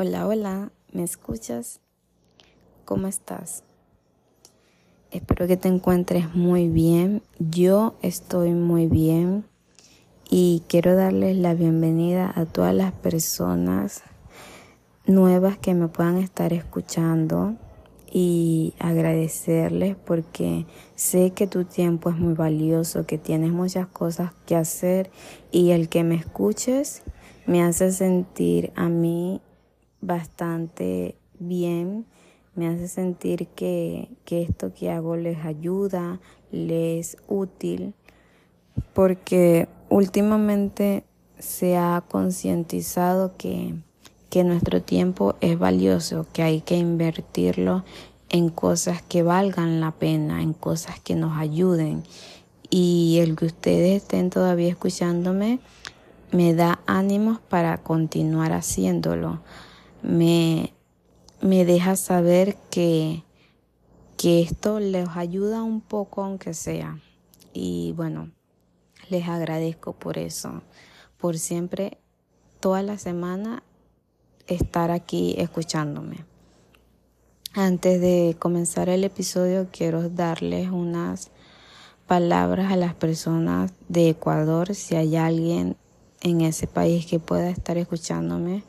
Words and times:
Hola, 0.00 0.28
hola, 0.28 0.70
¿me 0.92 1.02
escuchas? 1.02 1.80
¿Cómo 2.84 3.08
estás? 3.08 3.64
Espero 5.10 5.48
que 5.48 5.56
te 5.56 5.66
encuentres 5.66 6.36
muy 6.36 6.68
bien. 6.68 7.20
Yo 7.40 7.96
estoy 8.00 8.52
muy 8.52 8.86
bien 8.86 9.44
y 10.30 10.62
quiero 10.68 10.94
darles 10.94 11.36
la 11.36 11.54
bienvenida 11.54 12.32
a 12.32 12.46
todas 12.46 12.76
las 12.76 12.92
personas 12.92 14.04
nuevas 15.04 15.58
que 15.58 15.74
me 15.74 15.88
puedan 15.88 16.18
estar 16.18 16.52
escuchando 16.52 17.56
y 18.08 18.74
agradecerles 18.78 19.96
porque 19.96 20.64
sé 20.94 21.32
que 21.32 21.48
tu 21.48 21.64
tiempo 21.64 22.10
es 22.10 22.16
muy 22.16 22.34
valioso, 22.34 23.04
que 23.04 23.18
tienes 23.18 23.50
muchas 23.50 23.88
cosas 23.88 24.30
que 24.46 24.54
hacer 24.54 25.10
y 25.50 25.70
el 25.70 25.88
que 25.88 26.04
me 26.04 26.14
escuches 26.14 27.02
me 27.46 27.64
hace 27.64 27.90
sentir 27.90 28.70
a 28.76 28.88
mí 28.88 29.40
bastante 30.00 31.16
bien, 31.38 32.06
me 32.54 32.66
hace 32.66 32.88
sentir 32.88 33.46
que, 33.48 34.08
que 34.24 34.42
esto 34.42 34.72
que 34.74 34.90
hago 34.90 35.16
les 35.16 35.44
ayuda, 35.44 36.20
les 36.50 37.14
es 37.14 37.16
útil, 37.28 37.94
porque 38.94 39.68
últimamente 39.88 41.04
se 41.38 41.76
ha 41.76 42.02
concientizado 42.08 43.36
que, 43.36 43.74
que 44.30 44.44
nuestro 44.44 44.82
tiempo 44.82 45.36
es 45.40 45.58
valioso, 45.58 46.26
que 46.32 46.42
hay 46.42 46.60
que 46.60 46.76
invertirlo 46.76 47.84
en 48.28 48.48
cosas 48.50 49.02
que 49.02 49.22
valgan 49.22 49.80
la 49.80 49.92
pena, 49.92 50.42
en 50.42 50.52
cosas 50.52 51.00
que 51.00 51.14
nos 51.14 51.38
ayuden. 51.38 52.02
Y 52.70 53.18
el 53.22 53.36
que 53.36 53.46
ustedes 53.46 54.02
estén 54.02 54.30
todavía 54.30 54.68
escuchándome 54.68 55.60
me 56.32 56.54
da 56.54 56.80
ánimos 56.86 57.38
para 57.40 57.78
continuar 57.78 58.52
haciéndolo 58.52 59.40
me, 60.08 60.72
me 61.42 61.64
deja 61.66 61.94
saber 61.94 62.56
que, 62.70 63.22
que 64.16 64.40
esto 64.40 64.80
les 64.80 65.08
ayuda 65.10 65.62
un 65.62 65.80
poco 65.80 66.24
aunque 66.24 66.54
sea. 66.54 66.98
Y 67.52 67.92
bueno, 67.92 68.30
les 69.10 69.28
agradezco 69.28 69.92
por 69.92 70.18
eso, 70.18 70.62
por 71.18 71.38
siempre, 71.38 71.98
toda 72.58 72.82
la 72.82 72.98
semana, 72.98 73.62
estar 74.46 74.90
aquí 74.90 75.34
escuchándome. 75.38 76.24
Antes 77.52 78.00
de 78.00 78.34
comenzar 78.38 78.88
el 78.88 79.04
episodio, 79.04 79.68
quiero 79.70 80.08
darles 80.08 80.70
unas 80.70 81.30
palabras 82.06 82.72
a 82.72 82.76
las 82.76 82.94
personas 82.94 83.72
de 83.88 84.10
Ecuador, 84.10 84.74
si 84.74 84.96
hay 84.96 85.16
alguien 85.16 85.76
en 86.22 86.40
ese 86.40 86.66
país 86.66 87.04
que 87.04 87.18
pueda 87.18 87.50
estar 87.50 87.76
escuchándome. 87.76 88.62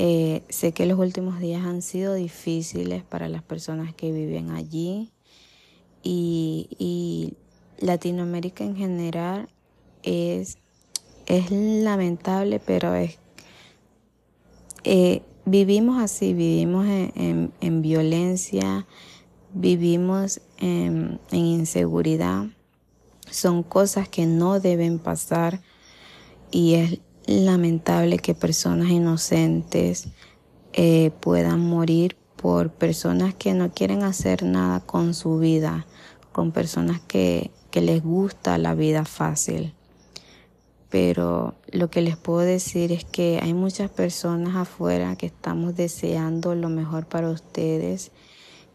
Eh, 0.00 0.44
sé 0.48 0.70
que 0.70 0.86
los 0.86 0.96
últimos 0.96 1.40
días 1.40 1.66
han 1.66 1.82
sido 1.82 2.14
difíciles 2.14 3.02
para 3.02 3.28
las 3.28 3.42
personas 3.42 3.92
que 3.94 4.12
viven 4.12 4.50
allí 4.50 5.10
y, 6.04 7.34
Latinoamérica 7.80 8.64
en 8.64 8.74
general 8.74 9.48
es, 10.02 10.58
es 11.26 11.50
lamentable, 11.52 12.58
pero 12.58 12.94
es 12.94 13.18
eh, 14.82 15.22
vivimos 15.44 16.02
así, 16.02 16.32
vivimos 16.34 16.86
en, 16.88 17.52
en, 17.60 17.82
violencia, 17.82 18.86
vivimos 19.52 20.40
en, 20.58 21.20
en 21.30 21.38
inseguridad. 21.38 22.46
Son 23.30 23.62
cosas 23.62 24.08
que 24.08 24.26
no 24.26 24.58
deben 24.58 24.98
pasar 24.98 25.60
y 26.50 26.74
es 26.74 26.98
lamentable 27.28 28.18
que 28.18 28.34
personas 28.34 28.88
inocentes 28.88 30.08
eh, 30.72 31.10
puedan 31.20 31.60
morir 31.60 32.16
por 32.36 32.70
personas 32.70 33.34
que 33.34 33.52
no 33.52 33.70
quieren 33.70 34.02
hacer 34.02 34.44
nada 34.44 34.80
con 34.80 35.12
su 35.12 35.38
vida, 35.38 35.86
con 36.32 36.52
personas 36.52 37.00
que, 37.00 37.50
les 37.74 38.02
gusta 38.02 38.58
la 38.58 38.74
vida 38.74 39.04
fácil. 39.04 39.72
Pero 40.88 41.54
lo 41.70 41.90
que 41.90 42.00
les 42.00 42.16
puedo 42.16 42.40
decir 42.40 42.90
es 42.90 43.04
que 43.04 43.38
hay 43.40 43.54
muchas 43.54 43.88
personas 43.88 44.56
afuera 44.56 45.14
que 45.14 45.26
estamos 45.26 45.76
deseando 45.76 46.56
lo 46.56 46.70
mejor 46.70 47.06
para 47.06 47.30
ustedes, 47.30 48.10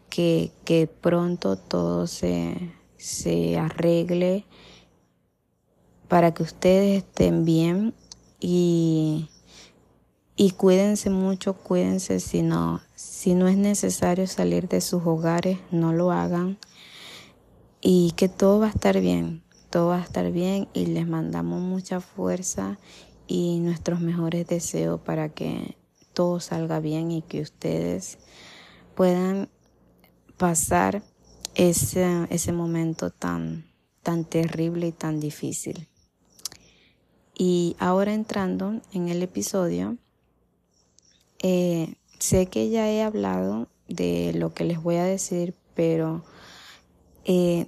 que, 0.08 0.52
que 0.64 0.86
pronto 0.86 1.56
todo 1.56 2.06
se, 2.06 2.72
se 2.96 3.58
arregle 3.58 4.46
para 6.08 6.32
que 6.32 6.44
ustedes 6.44 7.04
estén 7.04 7.44
bien 7.44 7.92
y, 8.40 9.28
y 10.36 10.50
cuídense 10.52 11.10
mucho, 11.10 11.54
cuídense 11.54 12.20
si 12.20 12.42
no, 12.42 12.80
si 12.94 13.34
no 13.34 13.48
es 13.48 13.56
necesario 13.56 14.26
salir 14.26 14.68
de 14.68 14.80
sus 14.80 15.06
hogares, 15.06 15.58
no 15.70 15.92
lo 15.92 16.12
hagan 16.12 16.58
y 17.80 18.12
que 18.12 18.30
todo 18.30 18.60
va 18.60 18.66
a 18.66 18.70
estar 18.70 19.00
bien, 19.00 19.42
todo 19.68 19.88
va 19.88 19.98
a 19.98 20.02
estar 20.02 20.32
bien 20.32 20.68
y 20.72 20.86
les 20.86 21.06
mandamos 21.06 21.60
mucha 21.60 22.00
fuerza 22.00 22.78
y 23.26 23.58
nuestros 23.60 24.00
mejores 24.00 24.46
deseos 24.46 25.00
para 25.00 25.28
que 25.28 25.76
todo 26.14 26.40
salga 26.40 26.80
bien 26.80 27.10
y 27.10 27.20
que 27.20 27.42
ustedes 27.42 28.18
puedan 28.94 29.50
pasar 30.38 31.02
ese, 31.54 32.26
ese 32.30 32.52
momento 32.52 33.10
tan, 33.10 33.66
tan 34.02 34.24
terrible 34.24 34.88
y 34.88 34.92
tan 34.92 35.20
difícil. 35.20 35.88
Y 37.36 37.76
ahora 37.78 38.14
entrando 38.14 38.80
en 38.92 39.08
el 39.08 39.22
episodio, 39.22 39.96
eh, 41.40 41.94
sé 42.18 42.46
que 42.46 42.70
ya 42.70 42.88
he 42.88 43.02
hablado 43.02 43.68
de 43.88 44.32
lo 44.34 44.54
que 44.54 44.64
les 44.64 44.82
voy 44.82 44.96
a 44.96 45.04
decir, 45.04 45.54
pero 45.74 46.24
eh, 47.24 47.66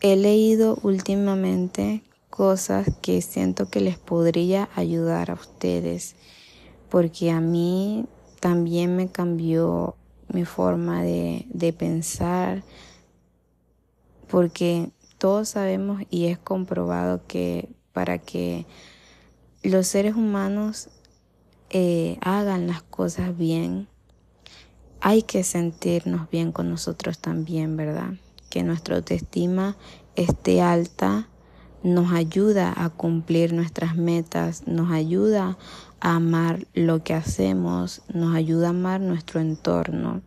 he 0.00 0.16
leído 0.16 0.78
últimamente 0.82 2.02
cosas 2.30 2.88
que 3.02 3.20
siento 3.20 3.68
que 3.68 3.80
les 3.80 3.98
podría 3.98 4.68
ayudar 4.74 5.30
a 5.30 5.34
ustedes, 5.34 6.14
porque 6.88 7.30
a 7.30 7.40
mí 7.40 8.06
también 8.40 8.96
me 8.96 9.08
cambió 9.08 9.96
mi 10.28 10.44
forma 10.44 11.02
de, 11.02 11.44
de 11.50 11.72
pensar, 11.72 12.62
porque 14.28 14.90
todos 15.22 15.50
sabemos 15.50 16.02
y 16.10 16.26
es 16.26 16.36
comprobado 16.36 17.24
que 17.28 17.68
para 17.92 18.18
que 18.18 18.66
los 19.62 19.86
seres 19.86 20.16
humanos 20.16 20.88
eh, 21.70 22.18
hagan 22.22 22.66
las 22.66 22.82
cosas 22.82 23.38
bien, 23.38 23.86
hay 25.00 25.22
que 25.22 25.44
sentirnos 25.44 26.28
bien 26.28 26.50
con 26.50 26.68
nosotros 26.68 27.20
también, 27.20 27.76
¿verdad? 27.76 28.14
Que 28.50 28.64
nuestra 28.64 28.96
autoestima 28.96 29.76
esté 30.16 30.60
alta 30.60 31.28
nos 31.84 32.10
ayuda 32.12 32.74
a 32.76 32.90
cumplir 32.90 33.52
nuestras 33.52 33.94
metas, 33.94 34.66
nos 34.66 34.90
ayuda 34.90 35.56
a 36.00 36.16
amar 36.16 36.66
lo 36.74 37.04
que 37.04 37.14
hacemos, 37.14 38.02
nos 38.12 38.34
ayuda 38.34 38.66
a 38.66 38.70
amar 38.70 39.00
nuestro 39.00 39.38
entorno. 39.38 40.20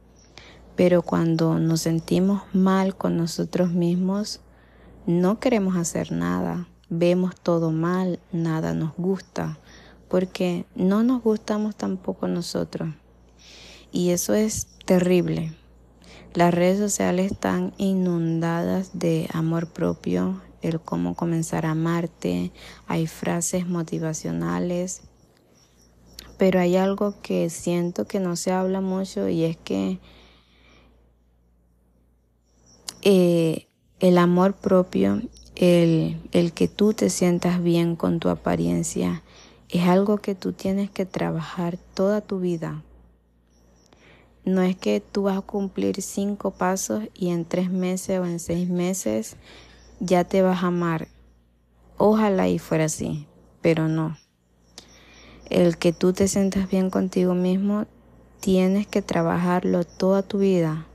Pero 0.78 1.02
cuando 1.02 1.60
nos 1.60 1.82
sentimos 1.82 2.44
mal 2.54 2.96
con 2.96 3.18
nosotros 3.18 3.72
mismos, 3.72 4.40
no 5.06 5.40
queremos 5.40 5.76
hacer 5.76 6.12
nada, 6.12 6.68
vemos 6.90 7.36
todo 7.36 7.72
mal, 7.72 8.20
nada 8.32 8.74
nos 8.74 8.96
gusta, 8.96 9.58
porque 10.10 10.66
no 10.76 11.04
nos 11.04 11.22
gustamos 11.22 11.76
tampoco 11.76 12.28
nosotros. 12.28 12.90
Y 13.92 14.10
eso 14.10 14.34
es 14.34 14.68
terrible. 14.86 15.54
Las 16.34 16.54
redes 16.54 16.80
sociales 16.80 17.32
están 17.32 17.74
inundadas 17.78 18.92
de 18.98 19.30
amor 19.32 19.68
propio, 19.68 20.42
el 20.62 20.82
cómo 20.82 21.16
comenzar 21.16 21.66
a 21.66 21.72
amarte, 21.72 22.52
hay 22.88 23.08
frases 23.08 23.68
motivacionales, 23.68 25.02
pero 26.38 26.60
hay 26.60 26.76
algo 26.76 27.22
que 27.22 27.50
siento 27.50 28.06
que 28.06 28.20
no 28.20 28.36
se 28.36 28.52
habla 28.52 28.82
mucho 28.82 29.30
y 29.30 29.44
es 29.44 29.58
que 29.58 30.00
eh, 33.04 33.68
el 34.08 34.20
amor 34.20 34.54
propio, 34.54 35.22
el, 35.56 36.22
el 36.32 36.54
que 36.54 36.68
tú 36.68 36.94
te 36.94 37.10
sientas 37.10 37.62
bien 37.64 37.96
con 37.96 38.20
tu 38.20 38.30
apariencia, 38.30 39.24
es 39.70 39.88
algo 39.88 40.18
que 40.18 40.36
tú 40.36 40.54
tienes 40.54 40.92
que 40.92 41.06
trabajar 41.06 41.78
toda 41.96 42.22
tu 42.22 42.40
vida. 42.40 42.84
No 44.44 44.62
es 44.62 44.76
que 44.76 45.00
tú 45.00 45.24
vas 45.24 45.40
a 45.40 45.42
cumplir 45.42 46.04
cinco 46.04 46.52
pasos 46.52 47.06
y 47.16 47.30
en 47.30 47.46
tres 47.46 47.72
meses 47.72 48.20
o 48.20 48.26
en 48.26 48.40
seis 48.40 48.70
meses 48.70 49.38
ya 50.00 50.24
te 50.24 50.44
vas 50.44 50.64
a 50.64 50.68
amar. 50.68 51.08
Ojalá 51.98 52.48
y 52.48 52.60
fuera 52.60 52.86
así, 52.86 53.26
pero 53.62 53.88
no. 53.88 54.18
El 55.50 55.78
que 55.78 55.94
tú 55.94 56.14
te 56.14 56.28
sientas 56.28 56.70
bien 56.70 56.92
contigo 56.92 57.34
mismo, 57.34 57.86
tienes 58.40 58.86
que 58.86 59.02
trabajarlo 59.02 59.84
toda 59.84 60.22
tu 60.22 60.38
vida, 60.38 60.86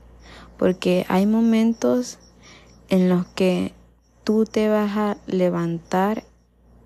porque 0.57 1.05
hay 1.09 1.25
momentos 1.25 2.19
en 2.91 3.09
los 3.09 3.25
que 3.25 3.73
tú 4.23 4.45
te 4.45 4.69
vas 4.69 4.95
a 4.95 5.17
levantar 5.25 6.23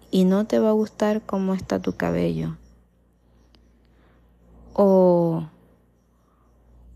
y 0.09 0.23
no 0.23 0.45
te 0.45 0.59
va 0.59 0.69
a 0.69 0.73
gustar 0.73 1.21
cómo 1.21 1.53
está 1.53 1.81
tu 1.81 1.97
cabello. 1.97 2.55
o, 4.75 5.47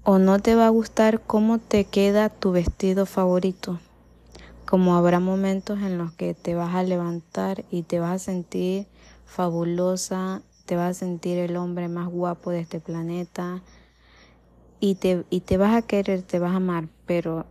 o 0.04 0.20
no 0.20 0.40
te 0.40 0.54
va 0.56 0.68
a 0.68 0.70
gustar 0.70 1.22
cómo 1.22 1.60
te 1.60 1.86
queda 1.86 2.30
tu 2.30 2.52
vestido 2.52 3.06
favorito. 3.06 3.80
Como 4.66 4.96
habrá 4.96 5.20
momentos 5.20 5.80
en 5.80 5.98
los 5.98 6.12
que 6.12 6.34
te 6.34 6.56
vas 6.56 6.76
a 6.76 6.84
levantar 6.84 7.64
y 7.72 7.84
te 7.84 8.00
vas 8.00 8.12
a 8.12 8.20
sentir 8.20 8.86
fabulosa, 9.26 10.42
te 10.66 10.76
vas 10.76 10.98
a 10.98 11.00
sentir 11.00 11.38
el 11.38 11.56
hombre 11.56 11.88
más 11.88 12.10
guapo 12.10 12.52
de 12.52 12.60
este 12.60 12.80
planeta 12.80 13.64
y 14.82 14.96
te, 14.96 15.24
y 15.30 15.40
te 15.40 15.58
vas 15.58 15.74
a 15.74 15.82
querer, 15.82 16.22
te 16.22 16.38
vas 16.38 16.52
a 16.52 16.58
amar, 16.58 16.88
pero 17.06 17.46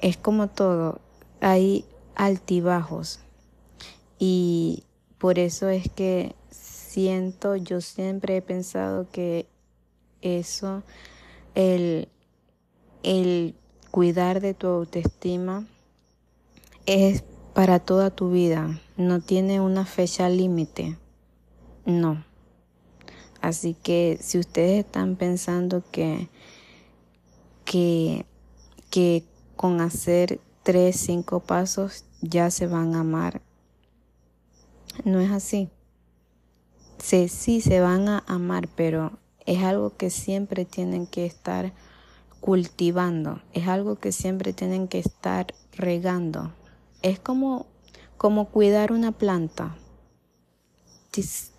es 0.00 0.16
como 0.16 0.48
todo, 0.48 1.00
hay 1.40 1.84
altibajos. 2.14 3.20
Y 4.18 4.84
por 5.18 5.38
eso 5.38 5.68
es 5.68 5.90
que 5.90 6.34
siento, 6.50 7.56
yo 7.56 7.80
siempre 7.80 8.36
he 8.36 8.42
pensado 8.42 9.08
que 9.10 9.46
eso, 10.22 10.82
el, 11.54 12.08
el 13.02 13.54
cuidar 13.90 14.40
de 14.40 14.54
tu 14.54 14.66
autoestima 14.66 15.66
es 16.86 17.22
para 17.54 17.78
toda 17.78 18.10
tu 18.10 18.30
vida, 18.30 18.80
no 18.96 19.20
tiene 19.20 19.60
una 19.60 19.84
fecha 19.84 20.28
límite, 20.28 20.96
no. 21.84 22.24
Así 23.40 23.74
que 23.74 24.18
si 24.20 24.38
ustedes 24.38 24.84
están 24.84 25.16
pensando 25.16 25.82
que, 25.90 26.28
que, 27.64 28.26
que 28.90 29.24
con 29.60 29.82
hacer 29.82 30.40
tres, 30.62 30.96
cinco 30.96 31.40
pasos 31.40 32.06
ya 32.22 32.50
se 32.50 32.66
van 32.66 32.94
a 32.94 33.00
amar, 33.00 33.42
no 35.04 35.20
es 35.20 35.30
así. 35.30 35.68
Sí, 36.96 37.28
sí 37.28 37.60
se 37.60 37.80
van 37.80 38.08
a 38.08 38.24
amar, 38.26 38.68
pero 38.74 39.18
es 39.44 39.62
algo 39.62 39.94
que 39.98 40.08
siempre 40.08 40.64
tienen 40.64 41.06
que 41.06 41.26
estar 41.26 41.74
cultivando, 42.40 43.42
es 43.52 43.68
algo 43.68 43.96
que 43.96 44.12
siempre 44.12 44.54
tienen 44.54 44.88
que 44.88 44.98
estar 44.98 45.48
regando. 45.76 46.54
Es 47.02 47.20
como, 47.20 47.66
como 48.16 48.46
cuidar 48.46 48.92
una 48.92 49.12
planta. 49.12 49.76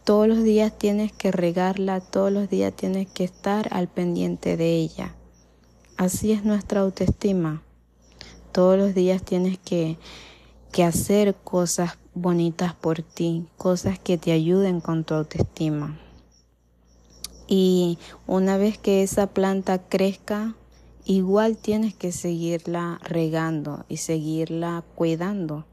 Todos 0.06 0.27
los 0.27 0.44
días 0.44 0.75
tienes 0.75 1.12
que 1.12 1.31
regarla, 1.31 2.00
todos 2.00 2.31
los 2.31 2.50
días 2.50 2.74
tienes 2.75 3.07
que 3.12 3.25
estar 3.25 3.71
al 3.71 3.88
pendiente 3.88 4.57
de 4.57 4.74
ella. 4.77 5.13
Así 5.98 6.31
es 6.31 6.44
nuestra 6.44 6.81
autoestima. 6.81 7.62
Todos 8.51 8.77
los 8.77 8.94
días 8.94 9.24
tienes 9.24 9.57
que, 9.57 9.98
que 10.71 10.83
hacer 10.83 11.36
cosas 11.36 11.98
bonitas 12.13 12.74
por 12.74 13.01
ti, 13.01 13.45
cosas 13.57 14.00
que 14.00 14.18
te 14.18 14.31
ayuden 14.31 14.81
con 14.81 15.03
tu 15.03 15.13
autoestima. 15.13 16.00
Y 17.48 17.98
una 18.27 18.57
vez 18.57 18.77
que 18.77 19.03
esa 19.03 19.27
planta 19.27 19.80
crezca, 19.89 20.56
igual 21.06 21.57
tienes 21.57 21.94
que 21.94 22.12
seguirla 22.12 23.00
regando 23.03 23.86
y 23.89 23.98
seguirla 23.98 24.83
cuidando. 24.95 25.65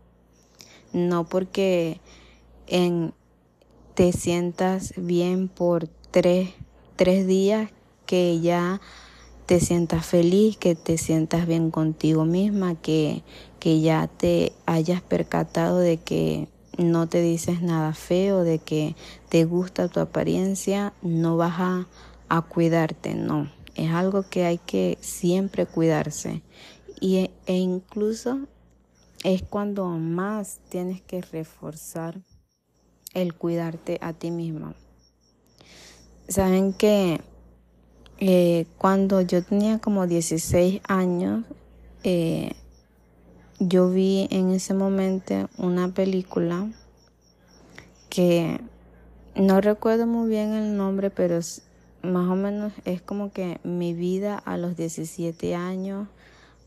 No 0.92 1.28
porque 1.28 2.00
en, 2.66 3.12
te 3.94 4.12
sientas 4.12 4.94
bien 4.96 5.48
por 5.48 5.88
tres, 6.10 6.50
tres 6.96 7.26
días 7.26 7.70
que 8.06 8.40
ya 8.40 8.80
te 9.48 9.60
sientas 9.60 10.04
feliz, 10.04 10.58
que 10.58 10.74
te 10.74 10.98
sientas 10.98 11.46
bien 11.46 11.70
contigo 11.70 12.26
misma, 12.26 12.74
que, 12.74 13.22
que 13.58 13.80
ya 13.80 14.06
te 14.06 14.52
hayas 14.66 15.00
percatado 15.00 15.78
de 15.78 15.96
que 15.96 16.48
no 16.76 17.08
te 17.08 17.22
dices 17.22 17.62
nada 17.62 17.94
feo, 17.94 18.44
de 18.44 18.58
que 18.58 18.94
te 19.30 19.46
gusta 19.46 19.88
tu 19.88 20.00
apariencia, 20.00 20.92
no 21.00 21.38
vas 21.38 21.86
a, 22.28 22.42
cuidarte, 22.42 23.14
no. 23.14 23.50
Es 23.74 23.90
algo 23.90 24.22
que 24.28 24.44
hay 24.44 24.58
que 24.58 24.98
siempre 25.00 25.64
cuidarse. 25.64 26.42
Y, 27.00 27.16
e, 27.16 27.30
e 27.46 27.54
incluso 27.54 28.40
es 29.24 29.40
cuando 29.40 29.86
más 29.86 30.58
tienes 30.68 31.00
que 31.00 31.22
reforzar 31.22 32.20
el 33.14 33.32
cuidarte 33.32 33.96
a 34.02 34.12
ti 34.12 34.30
misma. 34.30 34.74
Saben 36.28 36.74
que 36.74 37.22
eh, 38.20 38.66
cuando 38.78 39.20
yo 39.20 39.44
tenía 39.44 39.78
como 39.78 40.06
16 40.06 40.80
años, 40.88 41.44
eh, 42.02 42.52
yo 43.60 43.90
vi 43.90 44.26
en 44.30 44.50
ese 44.50 44.74
momento 44.74 45.48
una 45.56 45.88
película 45.94 46.68
que 48.08 48.60
no 49.36 49.60
recuerdo 49.60 50.06
muy 50.06 50.28
bien 50.28 50.52
el 50.52 50.76
nombre, 50.76 51.10
pero 51.10 51.38
más 52.02 52.28
o 52.28 52.34
menos 52.34 52.72
es 52.84 53.00
como 53.00 53.32
que 53.32 53.60
mi 53.62 53.94
vida 53.94 54.36
a 54.36 54.56
los 54.56 54.76
17 54.76 55.54
años, 55.54 56.08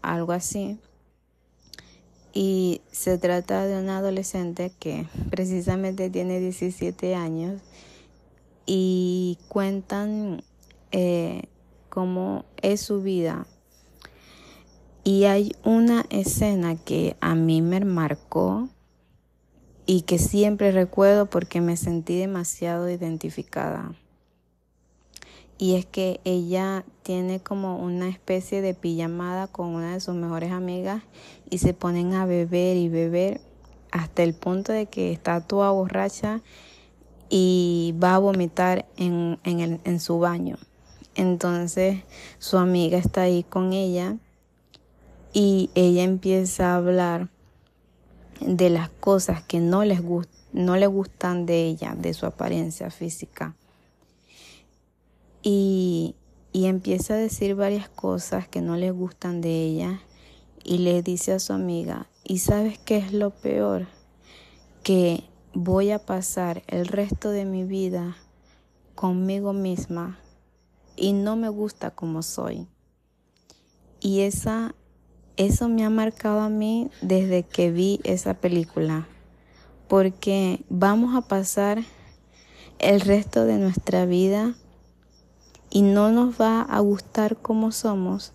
algo 0.01 0.31
así. 0.31 0.79
Y 2.33 2.81
se 2.91 3.17
trata 3.17 3.65
de 3.65 3.81
una 3.81 3.97
adolescente 3.97 4.71
que 4.79 5.05
precisamente 5.29 6.09
tiene 6.09 6.39
17 6.39 7.13
años 7.13 7.61
y 8.65 9.37
cuentan 9.49 10.43
eh, 10.91 11.43
cómo 11.89 12.45
es 12.61 12.81
su 12.81 13.01
vida 13.01 13.45
y 15.03 15.23
hay 15.23 15.55
una 15.63 16.05
escena 16.09 16.75
que 16.75 17.15
a 17.21 17.33
mí 17.33 17.61
me 17.61 17.79
marcó 17.79 18.69
y 19.87 20.01
que 20.01 20.19
siempre 20.19 20.71
recuerdo 20.71 21.25
porque 21.25 21.59
me 21.59 21.75
sentí 21.75 22.19
demasiado 22.19 22.87
identificada. 22.89 23.93
Y 25.57 25.75
es 25.75 25.85
que 25.85 26.19
ella 26.23 26.85
tiene 27.03 27.39
como 27.39 27.77
una 27.77 28.09
especie 28.09 28.61
de 28.61 28.73
pijamada 28.73 29.47
con 29.47 29.69
una 29.69 29.93
de 29.93 29.99
sus 29.99 30.15
mejores 30.15 30.51
amigas 30.51 31.03
y 31.49 31.57
se 31.57 31.73
ponen 31.73 32.13
a 32.13 32.25
beber 32.25 32.77
y 32.77 32.89
beber 32.89 33.41
hasta 33.91 34.23
el 34.23 34.33
punto 34.33 34.71
de 34.71 34.85
que 34.85 35.11
está 35.11 35.41
toda 35.41 35.71
borracha 35.71 36.41
y 37.29 37.95
va 38.01 38.15
a 38.15 38.19
vomitar 38.19 38.85
en, 38.97 39.39
en, 39.43 39.81
en 39.83 39.99
su 39.99 40.19
baño. 40.19 40.57
Entonces 41.15 42.03
su 42.39 42.57
amiga 42.57 42.97
está 42.97 43.23
ahí 43.23 43.43
con 43.43 43.73
ella 43.73 44.17
y 45.33 45.69
ella 45.75 46.03
empieza 46.03 46.71
a 46.71 46.77
hablar 46.77 47.29
de 48.39 48.69
las 48.69 48.89
cosas 48.89 49.43
que 49.43 49.59
no 49.59 49.83
les 49.83 50.01
no 50.53 50.75
le 50.75 50.87
gustan 50.87 51.45
de 51.45 51.65
ella, 51.65 51.95
de 51.97 52.13
su 52.13 52.25
apariencia 52.25 52.89
física. 52.89 53.55
Y, 55.43 56.15
y 56.51 56.65
empieza 56.65 57.13
a 57.13 57.17
decir 57.17 57.55
varias 57.55 57.89
cosas 57.89 58.47
que 58.47 58.61
no 58.61 58.75
le 58.75 58.91
gustan 58.91 59.41
de 59.41 59.63
ella 59.63 60.01
y 60.63 60.79
le 60.79 61.01
dice 61.01 61.33
a 61.33 61.39
su 61.39 61.53
amiga, 61.53 62.07
¿y 62.23 62.39
sabes 62.39 62.77
qué 62.79 62.97
es 62.97 63.13
lo 63.13 63.31
peor? 63.31 63.87
Que 64.83 65.23
voy 65.53 65.91
a 65.91 65.99
pasar 65.99 66.63
el 66.67 66.87
resto 66.87 67.31
de 67.31 67.45
mi 67.45 67.63
vida 67.63 68.17
conmigo 68.95 69.53
misma 69.53 70.19
y 71.01 71.13
no 71.13 71.35
me 71.35 71.49
gusta 71.49 71.91
como 71.91 72.21
soy. 72.21 72.67
Y 73.99 74.21
esa 74.21 74.75
eso 75.37 75.69
me 75.69 75.83
ha 75.83 75.89
marcado 75.89 76.41
a 76.41 76.49
mí 76.49 76.91
desde 77.01 77.43
que 77.43 77.71
vi 77.71 77.99
esa 78.03 78.35
película, 78.35 79.07
porque 79.87 80.63
vamos 80.69 81.15
a 81.15 81.27
pasar 81.27 81.83
el 82.77 83.01
resto 83.01 83.45
de 83.45 83.57
nuestra 83.57 84.05
vida 84.05 84.53
y 85.71 85.81
no 85.81 86.11
nos 86.11 86.39
va 86.39 86.61
a 86.61 86.79
gustar 86.81 87.37
como 87.37 87.71
somos. 87.71 88.33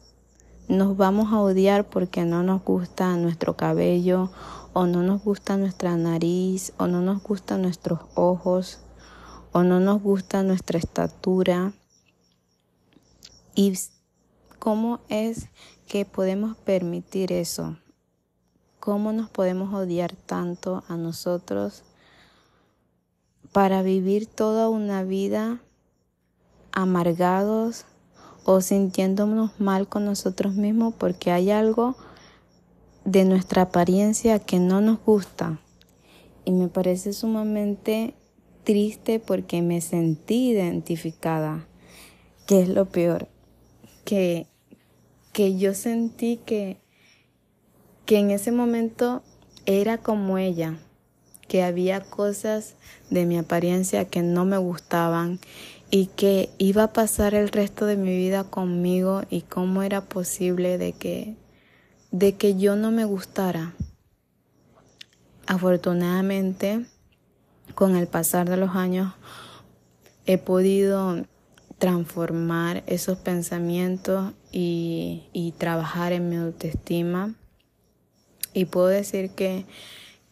Nos 0.68 0.96
vamos 0.96 1.32
a 1.32 1.40
odiar 1.40 1.88
porque 1.88 2.24
no 2.24 2.42
nos 2.42 2.64
gusta 2.64 3.16
nuestro 3.16 3.56
cabello 3.56 4.30
o 4.72 4.86
no 4.86 5.02
nos 5.04 5.22
gusta 5.22 5.56
nuestra 5.56 5.96
nariz 5.96 6.72
o 6.76 6.88
no 6.88 7.02
nos 7.02 7.22
gustan 7.22 7.62
nuestros 7.62 8.00
ojos 8.16 8.80
o 9.52 9.62
no 9.62 9.78
nos 9.78 10.02
gusta 10.02 10.42
nuestra 10.42 10.78
estatura. 10.78 11.72
Y 13.58 13.72
cómo 14.58 15.00
es 15.08 15.48
que 15.88 16.04
podemos 16.04 16.58
permitir 16.58 17.32
eso. 17.32 17.78
¿Cómo 18.80 19.12
nos 19.12 19.30
podemos 19.30 19.72
odiar 19.72 20.14
tanto 20.14 20.84
a 20.88 20.98
nosotros 20.98 21.82
para 23.52 23.80
vivir 23.80 24.26
toda 24.26 24.68
una 24.68 25.04
vida 25.04 25.62
amargados 26.70 27.86
o 28.44 28.60
sintiéndonos 28.60 29.58
mal 29.58 29.88
con 29.88 30.04
nosotros 30.04 30.54
mismos 30.54 30.92
porque 30.92 31.30
hay 31.30 31.50
algo 31.50 31.96
de 33.06 33.24
nuestra 33.24 33.62
apariencia 33.62 34.38
que 34.38 34.58
no 34.58 34.82
nos 34.82 35.00
gusta? 35.02 35.60
Y 36.44 36.50
me 36.50 36.68
parece 36.68 37.14
sumamente 37.14 38.12
triste 38.64 39.18
porque 39.18 39.62
me 39.62 39.80
sentí 39.80 40.50
identificada, 40.50 41.66
que 42.46 42.60
es 42.60 42.68
lo 42.68 42.84
peor, 42.84 43.30
que 44.06 44.46
que 45.36 45.58
yo 45.58 45.74
sentí 45.74 46.38
que, 46.46 46.78
que 48.06 48.16
en 48.16 48.30
ese 48.30 48.52
momento 48.52 49.22
era 49.66 49.98
como 49.98 50.38
ella, 50.38 50.78
que 51.46 51.62
había 51.62 52.00
cosas 52.00 52.74
de 53.10 53.26
mi 53.26 53.36
apariencia 53.36 54.06
que 54.06 54.22
no 54.22 54.46
me 54.46 54.56
gustaban 54.56 55.38
y 55.90 56.06
que 56.06 56.48
iba 56.56 56.84
a 56.84 56.92
pasar 56.94 57.34
el 57.34 57.50
resto 57.50 57.84
de 57.84 57.98
mi 57.98 58.16
vida 58.16 58.44
conmigo 58.44 59.24
y 59.28 59.42
cómo 59.42 59.82
era 59.82 60.06
posible 60.06 60.78
de 60.78 60.94
que 60.94 61.36
de 62.10 62.36
que 62.36 62.56
yo 62.56 62.74
no 62.74 62.90
me 62.90 63.04
gustara. 63.04 63.74
Afortunadamente, 65.46 66.86
con 67.74 67.94
el 67.94 68.06
pasar 68.06 68.48
de 68.48 68.56
los 68.56 68.74
años 68.74 69.12
he 70.24 70.38
podido 70.38 71.26
transformar 71.78 72.82
esos 72.86 73.18
pensamientos 73.18 74.32
y, 74.52 75.54
trabajar 75.58 76.12
en 76.12 76.28
mi 76.28 76.36
autoestima 76.36 77.34
y 78.52 78.66
puedo 78.66 78.88
decir 78.88 79.30
que, 79.30 79.64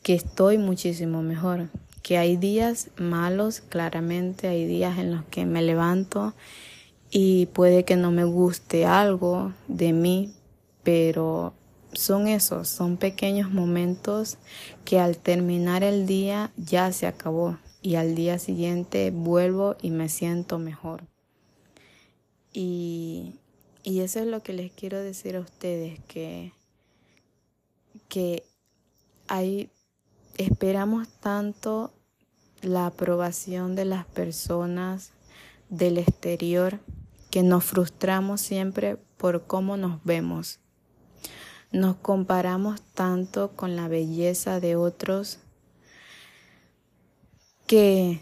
que 0.03 0.15
estoy 0.15 0.59
muchísimo 0.59 1.23
mejor 1.23 1.69
que 2.05 2.19
hay 2.19 2.37
días 2.37 2.91
malos, 2.99 3.63
claramente 3.63 4.47
hay 4.47 4.67
días 4.67 4.99
en 4.99 5.11
los 5.11 5.25
que 5.25 5.47
me 5.47 5.63
levanto 5.63 6.35
y 7.11 7.47
puede 7.47 7.87
que 7.87 7.97
no 7.97 8.11
me 8.11 8.25
guste 8.25 8.85
algo 8.85 9.55
de 9.69 9.95
mí, 9.95 10.35
pero 10.83 11.55
son 11.95 12.29
esos, 12.29 12.69
son 12.69 12.99
pequeños 12.99 13.51
momentos 13.51 14.37
que 14.85 15.01
al 15.01 15.17
terminar 15.17 15.83
el 15.83 16.07
día 16.07 16.53
ya 16.59 16.93
se 16.93 17.07
acabó 17.07 17.57
y 17.81 17.95
al 17.95 18.15
día 18.15 18.39
siguiente 18.39 19.11
vuelvo 19.11 19.77
y 19.81 19.89
me 19.89 20.11
siento 20.11 20.59
mejor. 20.59 21.13
Y, 22.55 23.35
y 23.83 24.01
eso 24.01 24.21
es 24.21 24.27
lo 24.27 24.43
que 24.43 24.55
les 24.55 24.73
quiero 24.73 24.99
decir 24.99 25.37
a 25.37 25.41
ustedes, 25.41 26.01
que, 26.09 26.53
que 28.09 28.45
esperamos 30.39 31.09
tanto 31.21 31.93
la 32.63 32.87
aprobación 32.87 33.77
de 33.77 33.85
las 33.85 34.07
personas 34.07 35.13
del 35.69 35.99
exterior 35.99 36.81
que 37.31 37.43
nos 37.43 37.65
frustramos 37.65 38.41
siempre 38.41 38.97
por 39.19 39.47
cómo 39.47 39.77
nos 39.77 40.03
vemos. 40.05 40.61
Nos 41.73 41.97
comparamos 41.97 42.81
tanto 42.95 43.51
con 43.57 43.77
la 43.77 43.89
belleza 43.89 44.61
de 44.61 44.77
otros 44.77 45.41
que, 47.67 48.21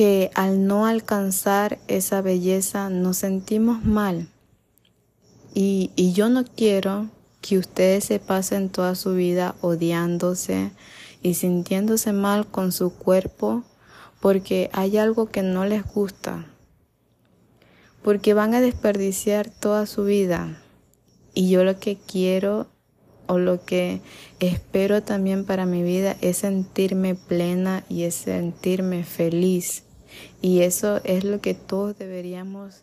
que 0.00 0.30
al 0.34 0.66
no 0.66 0.86
alcanzar 0.86 1.78
esa 1.86 2.22
belleza 2.22 2.88
nos 2.88 3.18
sentimos 3.18 3.84
mal. 3.84 4.30
Y, 5.52 5.90
y 5.94 6.14
yo 6.14 6.30
no 6.30 6.46
quiero 6.46 7.10
que 7.42 7.58
ustedes 7.58 8.04
se 8.04 8.18
pasen 8.18 8.70
toda 8.70 8.94
su 8.94 9.12
vida 9.12 9.56
odiándose 9.60 10.72
y 11.20 11.34
sintiéndose 11.34 12.14
mal 12.14 12.46
con 12.46 12.72
su 12.72 12.94
cuerpo 12.94 13.62
porque 14.20 14.70
hay 14.72 14.96
algo 14.96 15.26
que 15.26 15.42
no 15.42 15.66
les 15.66 15.84
gusta, 15.84 16.46
porque 18.02 18.32
van 18.32 18.54
a 18.54 18.62
desperdiciar 18.62 19.50
toda 19.50 19.84
su 19.84 20.04
vida. 20.04 20.62
Y 21.34 21.50
yo 21.50 21.62
lo 21.62 21.78
que 21.78 21.98
quiero 21.98 22.68
o 23.26 23.36
lo 23.36 23.66
que 23.66 24.00
espero 24.38 25.02
también 25.02 25.44
para 25.44 25.66
mi 25.66 25.82
vida 25.82 26.16
es 26.22 26.38
sentirme 26.38 27.16
plena 27.16 27.84
y 27.90 28.04
es 28.04 28.14
sentirme 28.14 29.04
feliz. 29.04 29.84
Y 30.42 30.60
eso 30.60 31.00
es 31.04 31.24
lo 31.24 31.40
que 31.40 31.54
todos 31.54 31.98
deberíamos 31.98 32.82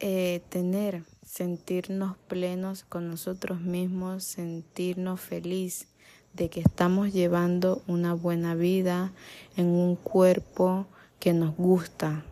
eh, 0.00 0.42
tener 0.48 1.04
sentirnos 1.26 2.16
plenos 2.28 2.84
con 2.84 3.08
nosotros 3.08 3.60
mismos, 3.60 4.24
sentirnos 4.24 5.20
feliz 5.20 5.88
de 6.32 6.48
que 6.48 6.60
estamos 6.60 7.12
llevando 7.12 7.82
una 7.86 8.14
buena 8.14 8.54
vida 8.54 9.12
en 9.56 9.66
un 9.66 9.96
cuerpo 9.96 10.86
que 11.20 11.32
nos 11.32 11.54
gusta. 11.56 12.24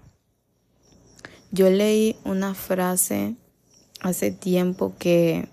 Yo 1.51 1.69
leí 1.71 2.17
una 2.25 2.55
frase 2.55 3.37
hace 4.01 4.31
tiempo 4.31 4.95
que, 4.99 5.49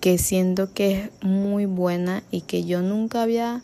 que 0.00 0.18
siento 0.18 0.72
que 0.72 0.92
es 0.92 1.10
muy 1.22 1.66
buena 1.66 2.22
y 2.30 2.42
que 2.42 2.64
yo 2.64 2.82
nunca 2.82 3.22
había, 3.22 3.62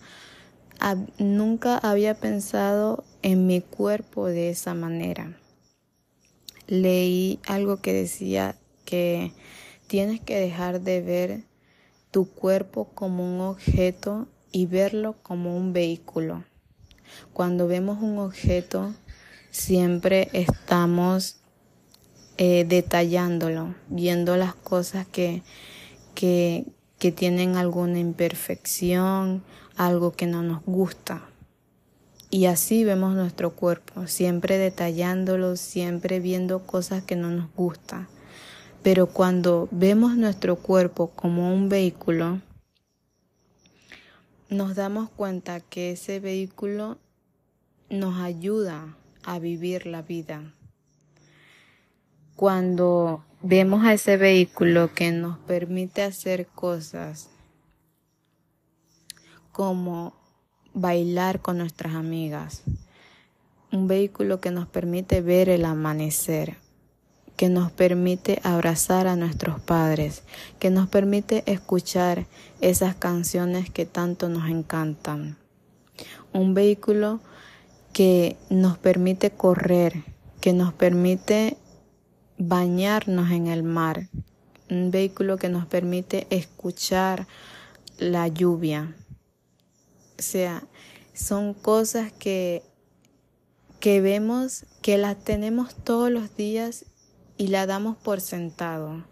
nunca 1.18 1.78
había 1.78 2.14
pensado 2.14 3.04
en 3.22 3.46
mi 3.46 3.60
cuerpo 3.60 4.26
de 4.26 4.50
esa 4.50 4.74
manera. 4.74 5.36
Leí 6.66 7.40
algo 7.46 7.78
que 7.78 7.92
decía 7.92 8.56
que 8.84 9.32
tienes 9.86 10.20
que 10.20 10.38
dejar 10.38 10.80
de 10.80 11.00
ver 11.00 11.44
tu 12.10 12.28
cuerpo 12.28 12.88
como 12.94 13.24
un 13.24 13.40
objeto 13.40 14.28
y 14.52 14.66
verlo 14.66 15.16
como 15.22 15.56
un 15.56 15.72
vehículo. 15.72 16.44
Cuando 17.32 17.66
vemos 17.66 18.02
un 18.02 18.18
objeto, 18.18 18.94
siempre 19.50 20.28
estamos 20.32 21.36
eh, 22.36 22.64
detallándolo, 22.66 23.74
viendo 23.88 24.36
las 24.36 24.54
cosas 24.54 25.06
que, 25.06 25.42
que, 26.14 26.66
que 26.98 27.12
tienen 27.12 27.56
alguna 27.56 27.98
imperfección, 27.98 29.42
algo 29.80 30.12
que 30.12 30.26
no 30.26 30.42
nos 30.42 30.62
gusta. 30.64 31.22
Y 32.28 32.44
así 32.44 32.84
vemos 32.84 33.14
nuestro 33.14 33.52
cuerpo, 33.52 34.06
siempre 34.06 34.58
detallándolo, 34.58 35.56
siempre 35.56 36.20
viendo 36.20 36.66
cosas 36.66 37.02
que 37.02 37.16
no 37.16 37.30
nos 37.30 37.52
gustan. 37.54 38.06
Pero 38.82 39.06
cuando 39.06 39.68
vemos 39.70 40.16
nuestro 40.16 40.56
cuerpo 40.56 41.08
como 41.16 41.54
un 41.54 41.70
vehículo, 41.70 42.40
nos 44.50 44.74
damos 44.76 45.08
cuenta 45.08 45.60
que 45.60 45.92
ese 45.92 46.20
vehículo 46.20 46.98
nos 47.88 48.20
ayuda 48.20 48.96
a 49.24 49.38
vivir 49.38 49.86
la 49.86 50.02
vida. 50.02 50.52
Cuando 52.36 53.24
vemos 53.40 53.84
a 53.86 53.94
ese 53.94 54.18
vehículo 54.18 54.92
que 54.94 55.10
nos 55.10 55.38
permite 55.38 56.02
hacer 56.02 56.46
cosas 56.48 57.30
como 59.60 60.14
bailar 60.72 61.42
con 61.42 61.58
nuestras 61.58 61.94
amigas, 61.94 62.62
un 63.70 63.88
vehículo 63.88 64.40
que 64.40 64.50
nos 64.50 64.66
permite 64.66 65.20
ver 65.20 65.50
el 65.50 65.66
amanecer, 65.66 66.56
que 67.36 67.50
nos 67.50 67.70
permite 67.70 68.40
abrazar 68.42 69.06
a 69.06 69.16
nuestros 69.16 69.60
padres, 69.60 70.22
que 70.58 70.70
nos 70.70 70.88
permite 70.88 71.42
escuchar 71.44 72.24
esas 72.62 72.94
canciones 72.94 73.68
que 73.68 73.84
tanto 73.84 74.30
nos 74.30 74.48
encantan. 74.48 75.36
Un 76.32 76.54
vehículo 76.54 77.20
que 77.92 78.38
nos 78.48 78.78
permite 78.78 79.30
correr, 79.30 80.04
que 80.40 80.54
nos 80.54 80.72
permite 80.72 81.58
bañarnos 82.38 83.30
en 83.30 83.48
el 83.48 83.62
mar. 83.62 84.08
Un 84.70 84.90
vehículo 84.90 85.36
que 85.36 85.50
nos 85.50 85.66
permite 85.66 86.26
escuchar 86.30 87.26
la 87.98 88.26
lluvia. 88.26 88.94
O 90.20 90.22
sea, 90.22 90.62
son 91.14 91.54
cosas 91.54 92.12
que, 92.12 92.62
que 93.80 94.02
vemos 94.02 94.66
que 94.82 94.98
las 94.98 95.16
tenemos 95.16 95.74
todos 95.74 96.10
los 96.10 96.36
días 96.36 96.84
y 97.38 97.46
la 97.46 97.64
damos 97.64 97.96
por 97.96 98.20
sentado. 98.20 99.02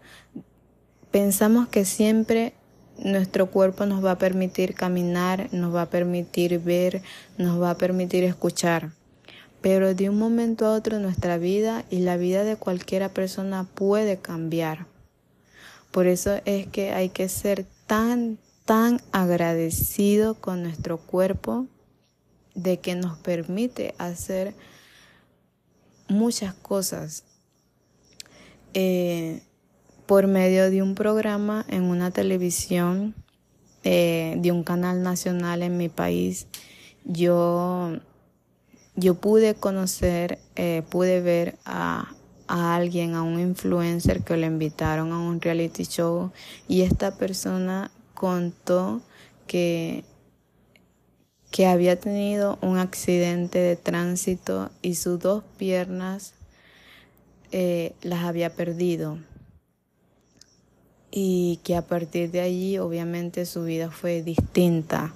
Pensamos 1.09 1.67
que 1.67 1.83
siempre 1.83 2.53
nuestro 2.99 3.49
cuerpo 3.49 3.87
nos 3.87 4.05
va 4.05 4.11
a 4.11 4.17
permitir 4.19 4.75
caminar, 4.75 5.49
nos 5.51 5.73
va 5.73 5.81
a 5.81 5.89
permitir 5.89 6.59
ver, 6.59 7.01
nos 7.39 7.59
va 7.59 7.71
a 7.71 7.77
permitir 7.79 8.23
escuchar. 8.23 8.91
Pero 9.61 9.95
de 9.95 10.11
un 10.11 10.19
momento 10.19 10.67
a 10.67 10.73
otro 10.73 10.99
nuestra 10.99 11.39
vida 11.39 11.85
y 11.89 12.01
la 12.01 12.17
vida 12.17 12.43
de 12.43 12.55
cualquiera 12.55 13.09
persona 13.09 13.63
puede 13.63 14.19
cambiar. 14.19 14.85
Por 15.89 16.05
eso 16.05 16.39
es 16.45 16.67
que 16.67 16.91
hay 16.91 17.09
que 17.09 17.29
ser 17.29 17.65
tan, 17.87 18.37
tan 18.69 19.01
agradecido 19.11 20.35
con 20.35 20.61
nuestro 20.61 20.99
cuerpo 20.99 21.65
de 22.53 22.77
que 22.77 22.93
nos 22.93 23.17
permite 23.17 23.95
hacer 23.97 24.53
muchas 26.07 26.53
cosas 26.53 27.23
eh, 28.75 29.41
por 30.05 30.27
medio 30.27 30.69
de 30.69 30.83
un 30.83 30.93
programa 30.93 31.65
en 31.67 31.85
una 31.85 32.11
televisión 32.11 33.15
eh, 33.83 34.35
de 34.37 34.51
un 34.51 34.63
canal 34.63 35.01
nacional 35.01 35.63
en 35.63 35.75
mi 35.75 35.89
país, 35.89 36.45
yo, 37.05 37.97
yo 38.95 39.15
pude 39.15 39.55
conocer, 39.55 40.37
eh, 40.55 40.83
pude 40.91 41.21
ver 41.21 41.57
a, 41.65 42.13
a 42.47 42.75
alguien, 42.75 43.15
a 43.15 43.23
un 43.23 43.39
influencer 43.39 44.23
que 44.23 44.37
le 44.37 44.45
invitaron 44.45 45.11
a 45.11 45.17
un 45.17 45.41
reality 45.41 45.85
show 45.85 46.31
y 46.67 46.81
esta 46.81 47.17
persona 47.17 47.89
contó 48.19 49.01
que 49.47 50.03
que 51.51 51.65
había 51.65 51.99
tenido 51.99 52.59
un 52.61 52.77
accidente 52.77 53.59
de 53.59 53.75
tránsito 53.75 54.69
y 54.81 54.95
sus 54.95 55.19
dos 55.19 55.43
piernas 55.57 56.33
eh, 57.51 57.93
las 58.01 58.23
había 58.23 58.53
perdido. 58.53 59.17
Y 61.11 61.59
que 61.63 61.75
a 61.75 61.81
partir 61.81 62.29
de 62.29 62.41
allí 62.41 62.77
obviamente 62.77 63.47
su 63.47 63.63
vida 63.63 63.89
fue 63.89 64.21
distinta. 64.21 65.13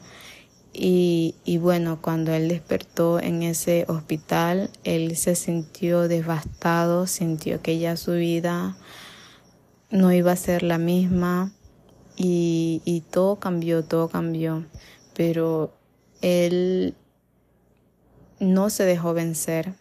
Y, 0.75 1.35
y, 1.45 1.59
bueno, 1.59 2.01
cuando 2.01 2.33
él 2.33 2.47
despertó 2.47 3.19
en 3.19 3.43
ese 3.43 3.85
hospital, 3.87 4.71
él 4.83 5.15
se 5.17 5.35
sintió 5.35 6.07
devastado, 6.07 7.05
sintió 7.05 7.61
que 7.61 7.77
ya 7.77 7.95
su 7.95 8.13
vida 8.13 8.75
no 9.91 10.11
iba 10.11 10.31
a 10.31 10.35
ser 10.35 10.63
la 10.63 10.79
misma 10.79 11.51
y, 12.15 13.03
todo 13.11 13.37
cambió, 13.37 13.83
todo 13.83 14.09
cambió. 14.09 14.65
Pero 15.15 15.73
él 16.21 16.95
no 18.39 18.69
se 18.69 18.83
dejó 18.83 19.13
vencer. 19.13 19.73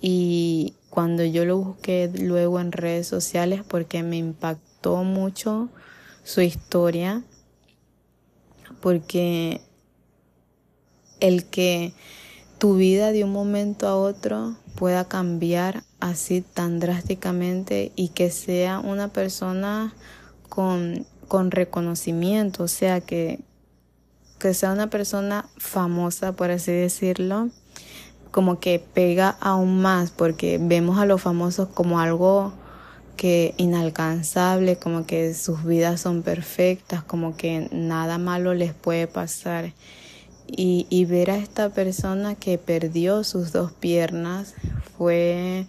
Y 0.00 0.74
cuando 0.88 1.24
yo 1.24 1.44
lo 1.44 1.58
busqué 1.58 2.10
luego 2.14 2.60
en 2.60 2.72
redes 2.72 3.06
sociales 3.06 3.62
porque 3.66 4.02
me 4.02 4.16
impactó 4.16 5.04
mucho 5.04 5.68
su 6.24 6.40
historia, 6.40 7.22
porque 8.80 9.60
el 11.20 11.44
que 11.44 11.92
tu 12.58 12.76
vida 12.76 13.12
de 13.12 13.24
un 13.24 13.32
momento 13.32 13.86
a 13.88 13.96
otro 13.96 14.56
pueda 14.74 15.06
cambiar 15.06 15.84
así 16.00 16.40
tan 16.40 16.80
drásticamente 16.80 17.92
y 17.96 18.08
que 18.08 18.30
sea 18.30 18.80
una 18.80 19.08
persona 19.08 19.94
con, 20.50 21.06
con 21.28 21.50
reconocimiento, 21.50 22.64
o 22.64 22.68
sea, 22.68 23.00
que, 23.00 23.40
que 24.38 24.52
sea 24.52 24.72
una 24.72 24.90
persona 24.90 25.48
famosa, 25.56 26.32
por 26.32 26.50
así 26.50 26.72
decirlo, 26.72 27.48
como 28.30 28.60
que 28.60 28.78
pega 28.78 29.36
aún 29.40 29.80
más 29.80 30.10
porque 30.10 30.58
vemos 30.60 30.98
a 30.98 31.06
los 31.06 31.22
famosos 31.22 31.68
como 31.68 32.00
algo 32.00 32.52
que 33.16 33.54
inalcanzable, 33.58 34.76
como 34.76 35.06
que 35.06 35.34
sus 35.34 35.64
vidas 35.64 36.00
son 36.00 36.22
perfectas, 36.22 37.02
como 37.02 37.36
que 37.36 37.68
nada 37.70 38.18
malo 38.18 38.54
les 38.54 38.72
puede 38.72 39.06
pasar. 39.06 39.72
Y, 40.46 40.86
y 40.90 41.04
ver 41.04 41.30
a 41.30 41.36
esta 41.36 41.68
persona 41.68 42.34
que 42.34 42.58
perdió 42.58 43.22
sus 43.22 43.52
dos 43.52 43.72
piernas 43.72 44.54
fue, 44.96 45.66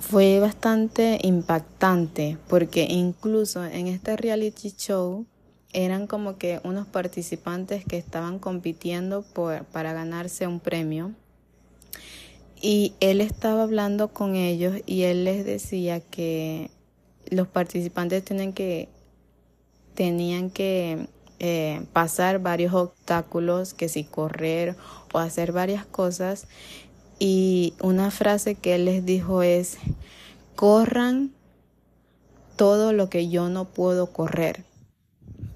fue 0.00 0.40
bastante 0.40 1.18
impactante, 1.22 2.38
porque 2.48 2.86
incluso 2.88 3.64
en 3.64 3.86
este 3.86 4.16
reality 4.16 4.72
show 4.76 5.26
eran 5.72 6.06
como 6.06 6.36
que 6.36 6.60
unos 6.64 6.86
participantes 6.86 7.84
que 7.84 7.96
estaban 7.96 8.38
compitiendo 8.38 9.22
por, 9.22 9.64
para 9.66 9.92
ganarse 9.92 10.46
un 10.46 10.60
premio. 10.60 11.12
Y 12.60 12.94
él 13.00 13.20
estaba 13.20 13.62
hablando 13.62 14.08
con 14.08 14.34
ellos 14.34 14.76
y 14.84 15.02
él 15.02 15.24
les 15.24 15.44
decía 15.44 16.00
que 16.00 16.70
los 17.30 17.48
participantes 17.48 18.24
tienen 18.24 18.52
que, 18.52 18.88
tenían 19.94 20.50
que 20.50 21.08
eh, 21.38 21.86
pasar 21.94 22.40
varios 22.40 22.74
obstáculos, 22.74 23.72
que 23.72 23.88
si 23.88 24.04
correr 24.04 24.76
o 25.12 25.18
hacer 25.18 25.52
varias 25.52 25.86
cosas. 25.86 26.48
Y 27.20 27.74
una 27.80 28.10
frase 28.10 28.56
que 28.56 28.74
él 28.74 28.86
les 28.86 29.04
dijo 29.04 29.42
es, 29.42 29.78
corran 30.56 31.30
todo 32.56 32.92
lo 32.92 33.08
que 33.08 33.28
yo 33.28 33.48
no 33.48 33.66
puedo 33.66 34.12
correr 34.12 34.64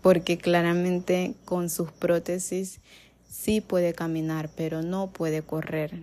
porque 0.04 0.37
claramente 0.37 1.35
con 1.47 1.71
sus 1.71 1.90
prótesis 1.90 2.80
sí 3.26 3.62
puede 3.62 3.94
caminar, 3.94 4.50
pero 4.54 4.83
no 4.83 5.06
puede 5.06 5.40
correr. 5.40 5.99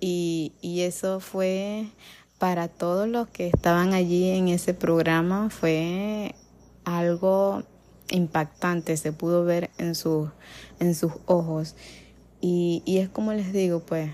Y, 0.00 0.50
y 0.60 0.80
eso 0.80 1.20
fue 1.20 1.86
para 2.40 2.66
todos 2.66 3.06
los 3.06 3.28
que 3.28 3.46
estaban 3.46 3.94
allí 3.94 4.30
en 4.30 4.48
ese 4.48 4.74
programa, 4.74 5.48
fue 5.48 6.34
algo 6.84 7.62
impactante, 8.10 8.96
se 8.96 9.12
pudo 9.12 9.44
ver 9.44 9.70
en, 9.78 9.94
sus 9.94 10.28
en 10.80 10.96
sus 10.96 11.12
ojos. 11.26 11.76
Y, 12.46 12.98
es 12.98 13.08
como 13.08 13.32
les 13.32 13.54
digo, 13.54 13.80
pues 13.80 14.10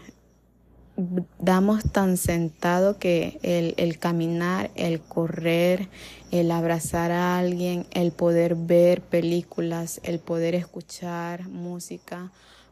damos 1.40 1.83
tan 1.90 2.16
sentado 2.16 2.97
que 2.97 3.40
el, 3.43 3.75
el, 3.77 3.99
caminar, 3.99 4.71
el 4.77 5.01
correr, 5.01 5.88
el 6.31 6.53
abrazar 6.53 7.11
a 7.11 7.40
alguien, 7.40 7.87
el 7.90 8.12
poder 8.12 8.55
ver 8.55 9.03
películas, 9.03 10.01
el 10.05 10.21
poder 10.21 10.55
escuchar 10.55 11.49
música, 11.49 12.31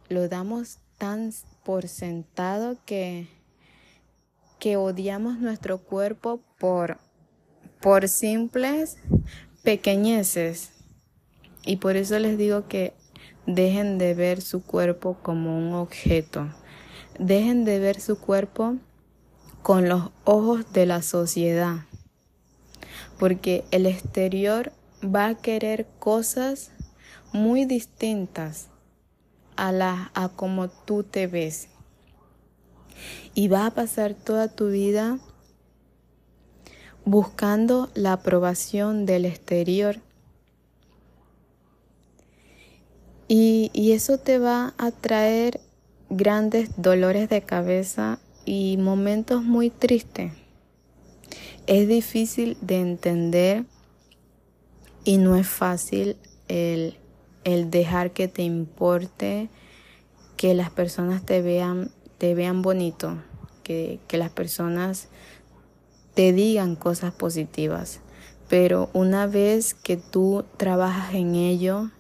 lo 0.09 0.29
damos 0.29 0.79
tan 0.97 1.33
por 1.64 1.88
sentado 1.88 2.77
que, 2.87 3.27
que 4.61 4.77
odiamos 4.77 5.40
nuestro 5.40 5.79
cuerpo 5.79 6.40
por, 6.61 6.99
por 7.81 8.09
simples 8.09 8.97
pequeñeces. 9.64 10.71
Y 11.64 11.79
por 11.79 11.97
eso 11.97 12.16
les 12.21 12.38
digo 12.38 12.68
que 12.68 12.94
dejen 13.48 13.98
de 13.98 14.14
ver 14.14 14.40
su 14.40 14.62
cuerpo 14.62 15.16
como 15.22 15.58
un 15.58 15.72
objeto 15.72 16.46
Dejen 17.18 17.64
de 17.64 17.80
ver 17.80 18.00
su 18.00 18.16
cuerpo 18.20 18.76
con 19.62 19.88
los 19.88 20.11
ojos 20.24 20.72
de 20.72 20.87
la 20.87 21.02
sociedad, 21.02 21.78
porque 23.18 23.64
el 23.72 23.87
exterior 23.87 24.72
va 25.02 25.26
a 25.26 25.34
querer 25.34 25.88
cosas 25.98 26.70
muy 27.32 27.64
distintas 27.64 28.68
a 29.56 29.72
la 29.72 30.12
a 30.14 30.28
como 30.28 30.68
tú 30.68 31.02
te 31.02 31.26
ves. 31.26 31.66
Y 33.34 33.48
va 33.48 33.66
a 33.66 33.72
pasar 33.72 34.14
toda 34.14 34.46
tu 34.46 34.68
vida 34.68 35.18
buscando 37.04 37.90
la 37.94 38.12
aprobación 38.12 39.06
del 39.06 39.24
exterior. 39.24 40.00
Y, 43.31 43.93
eso 43.93 44.17
te 44.17 44.38
va 44.38 44.73
a 44.79 44.91
traer 44.91 45.61
grandes 46.09 46.71
dolores 46.79 47.29
de 47.29 47.43
cabeza 47.43 48.19
y 48.47 48.79
momentos 48.79 49.43
muy 49.43 49.69
tristes. 49.69 50.33
Es 51.67 51.87
difícil 51.87 52.57
de 52.62 52.81
entender 52.81 53.64
y 55.05 55.19
no 55.19 55.37
es 55.37 55.47
fácil 55.47 56.17
el, 56.49 56.97
el 57.45 57.71
dejar 57.71 58.12
que 58.12 58.29
te 58.29 58.43
importe 58.43 59.51
que 60.38 60.55
las 60.55 60.71
personas 60.71 61.23
te 61.27 61.43
vean, 61.43 61.91
te 62.17 62.35
vean 62.35 62.62
bonito, 62.62 63.19
que, 63.62 64.01
que 64.09 64.17
las 64.17 64.31
personas 64.31 65.09
te 66.14 66.33
digan 66.33 66.77
cosas 66.77 67.12
positivas. 67.12 68.01
Pero 68.49 68.88
una 68.95 69.27
vez 69.27 69.75
que 69.75 69.99
tú 69.99 70.47
trabajas 70.57 71.14
en 71.14 71.35
ello 71.35 71.91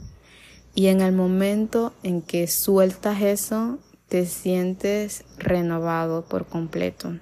y 0.78 0.86
en 0.86 1.00
el 1.00 1.10
momento 1.10 1.92
en 2.04 2.22
que 2.22 2.46
sueltas 2.46 3.20
eso, 3.20 3.80
te 4.08 4.26
sientes 4.26 5.24
renovado 5.36 6.24
por 6.24 6.46
completo. 6.46 7.18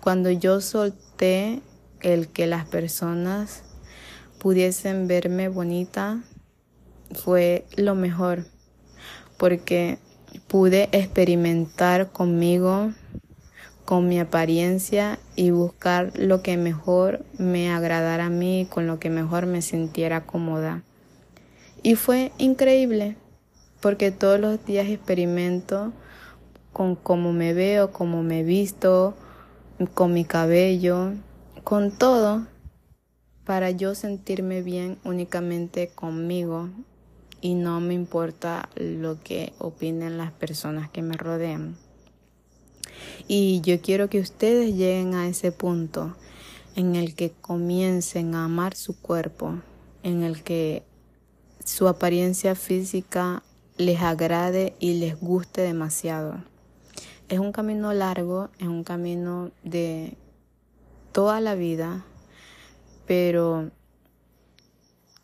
Cuando 0.00 0.32
yo 0.32 0.60
solté 0.60 1.62
el 2.00 2.26
que 2.26 2.48
las 2.48 2.66
personas 2.66 3.62
pudiesen 4.40 5.06
verme 5.06 5.46
bonita, 5.46 6.24
fue 7.12 7.66
lo 7.76 7.94
mejor, 7.94 8.46
porque 9.36 10.00
pude 10.48 10.88
experimentar 10.90 12.10
conmigo, 12.10 12.90
con 13.84 14.08
mi 14.08 14.18
apariencia 14.18 15.20
y 15.36 15.50
buscar 15.50 16.10
lo 16.16 16.42
que 16.42 16.56
mejor 16.56 17.24
me 17.38 17.70
agradara 17.70 18.26
a 18.26 18.30
mí, 18.30 18.66
con 18.68 18.88
lo 18.88 18.98
que 18.98 19.08
mejor 19.08 19.46
me 19.46 19.62
sintiera 19.62 20.26
cómoda. 20.26 20.82
Y 21.82 21.94
fue 21.94 22.32
increíble 22.38 23.16
porque 23.80 24.10
todos 24.10 24.40
los 24.40 24.64
días 24.64 24.88
experimento 24.88 25.92
con 26.72 26.96
cómo 26.96 27.32
me 27.32 27.54
veo, 27.54 27.92
cómo 27.92 28.22
me 28.22 28.42
visto, 28.42 29.14
con 29.94 30.12
mi 30.12 30.24
cabello, 30.24 31.12
con 31.64 31.96
todo, 31.96 32.46
para 33.44 33.70
yo 33.70 33.94
sentirme 33.94 34.62
bien 34.62 34.98
únicamente 35.04 35.88
conmigo 35.88 36.68
y 37.40 37.54
no 37.54 37.80
me 37.80 37.94
importa 37.94 38.68
lo 38.74 39.22
que 39.22 39.52
opinen 39.58 40.18
las 40.18 40.32
personas 40.32 40.90
que 40.90 41.02
me 41.02 41.16
rodean. 41.16 41.76
Y 43.28 43.60
yo 43.60 43.80
quiero 43.80 44.08
que 44.08 44.20
ustedes 44.20 44.74
lleguen 44.74 45.14
a 45.14 45.28
ese 45.28 45.52
punto 45.52 46.16
en 46.74 46.96
el 46.96 47.14
que 47.14 47.30
comiencen 47.40 48.34
a 48.34 48.44
amar 48.44 48.74
su 48.74 49.00
cuerpo, 49.00 49.60
en 50.02 50.22
el 50.22 50.42
que 50.42 50.82
su 51.66 51.88
apariencia 51.88 52.54
física 52.54 53.42
les 53.76 54.00
agrade 54.00 54.76
y 54.78 54.94
les 55.00 55.20
guste 55.20 55.62
demasiado. 55.62 56.44
Es 57.28 57.40
un 57.40 57.50
camino 57.50 57.92
largo, 57.92 58.50
es 58.60 58.68
un 58.68 58.84
camino 58.84 59.50
de 59.64 60.16
toda 61.10 61.40
la 61.40 61.56
vida, 61.56 62.04
pero 63.04 63.72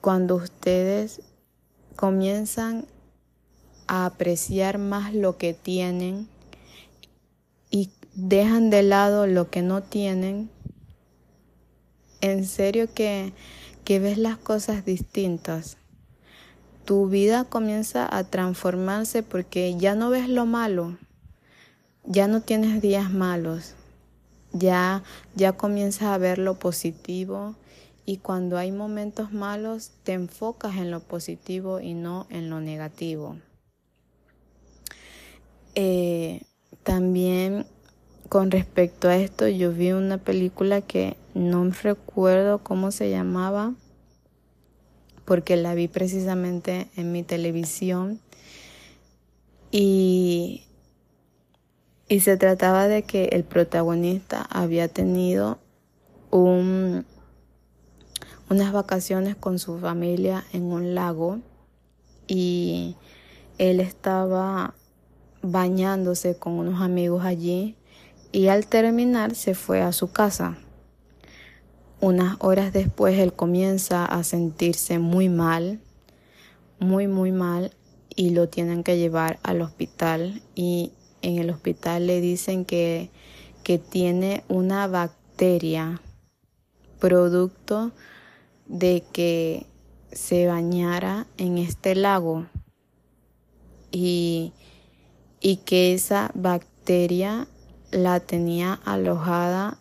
cuando 0.01 0.35
ustedes 0.35 1.23
comienzan 1.95 2.87
a 3.87 4.05
apreciar 4.05 4.79
más 4.79 5.15
lo 5.15 5.39
que 5.39 5.55
tienen 5.55 6.27
y 7.71 7.91
dejan 8.15 8.69
de 8.69 8.83
lado 8.83 9.29
lo 9.29 9.49
que 9.49 9.63
no 9.63 9.81
tienen, 9.81 10.51
en 12.21 12.45
serio 12.45 12.93
que, 12.93 13.33
que 13.85 14.01
ves 14.01 14.19
las 14.19 14.39
cosas 14.39 14.85
distintas 14.85 15.77
tu 16.85 17.09
vida 17.09 17.45
comienza 17.45 18.09
a 18.11 18.25
transformarse 18.25 19.23
porque 19.23 19.77
ya 19.77 19.95
no 19.95 20.11
ves 20.11 20.29
lo 20.29 20.47
malo, 20.47 20.97
ya 22.05 22.27
no 22.29 22.41
tienes 22.41 22.83
días 22.83 23.11
malos, 23.11 23.75
ya, 24.53 25.03
ya 25.35 25.53
comienzas 25.53 26.09
a 26.09 26.19
ver 26.19 26.39
lo 26.39 26.59
positivo 26.59 27.55
y 28.05 28.19
cuando 28.19 28.59
hay 28.59 28.73
momentos 28.73 29.33
malos 29.33 29.93
te 30.03 30.13
enfocas 30.13 30.77
en 30.77 30.91
lo 30.91 31.01
positivo 31.01 31.81
y 31.81 31.95
no 31.95 32.27
en 32.31 32.51
lo 32.51 32.61
negativo. 32.61 33.37
Eh, 35.75 36.43
también 36.83 37.65
con 38.29 38.51
respecto 38.51 39.09
a 39.09 39.17
esto, 39.17 39.47
yo 39.47 39.73
vi 39.73 39.93
una 39.93 40.17
película 40.17 40.81
que 40.81 41.19
no 41.35 41.71
recuerdo 41.83 42.59
cómo 42.59 42.91
se 42.91 43.11
llamaba, 43.11 43.75
porque 45.25 45.57
la 45.57 45.75
vi 45.75 45.89
precisamente 45.89 46.89
en 46.97 47.13
mi 47.13 47.23
televisión. 47.23 48.21
Y, 49.71 50.65
y 52.09 52.21
se 52.21 52.37
trataba 52.37 52.89
de 52.89 53.05
que 53.05 53.27
el 53.33 53.45
protagonista 53.45 54.43
había 54.51 54.89
tenido 54.89 55.59
un, 56.31 57.07
unas 58.51 58.73
vacaciones 58.73 59.35
con 59.35 59.59
su 59.59 59.79
familia 59.79 60.45
en 60.53 60.65
un 60.65 60.95
lago 60.95 61.39
y 62.27 62.97
él 63.59 63.81
estaba 63.81 64.75
bañándose 65.43 66.37
con 66.37 66.55
unos 66.55 66.81
amigos 66.81 67.25
allí 67.25 67.77
y 68.31 68.49
al 68.49 68.67
terminar 68.67 69.35
se 69.35 69.55
fue 69.55 69.83
a 69.83 69.93
su 69.93 70.13
casa. 70.13 70.59
Unas 72.03 72.37
horas 72.41 72.73
después 72.73 73.17
él 73.21 73.33
comienza 73.33 74.05
a 74.05 74.25
sentirse 74.25 74.99
muy 74.99 75.29
mal, 75.29 75.79
muy 76.81 77.07
muy 77.07 77.31
mal 77.31 77.71
y 78.17 78.31
lo 78.31 78.49
tienen 78.49 78.83
que 78.83 78.99
llevar 78.99 79.39
al 79.45 79.63
hospital. 79.63 80.43
Y 80.57 80.91
en 81.23 81.39
el 81.39 81.49
hospital 81.49 82.09
le 82.09 82.21
dicen 82.21 82.65
que, 82.65 83.13
que 83.63 83.79
tiene 83.79 84.43
una 84.49 84.89
bacteria 84.89 86.03
producto 86.99 87.93
de 88.67 89.05
que 89.13 89.67
se 90.11 90.49
bañara 90.49 91.29
en 91.37 91.57
este 91.57 91.95
lago. 91.95 92.47
Y, 93.93 94.53
y 95.41 95.59
que 95.59 95.95
esa 95.95 96.33
bacteria 96.35 97.47
la 97.93 98.19
tenía 98.19 98.81
alojada 98.85 99.79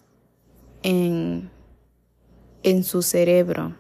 en, 0.84 1.50
en 2.64 2.84
su 2.84 3.02
cerebro. 3.02 3.76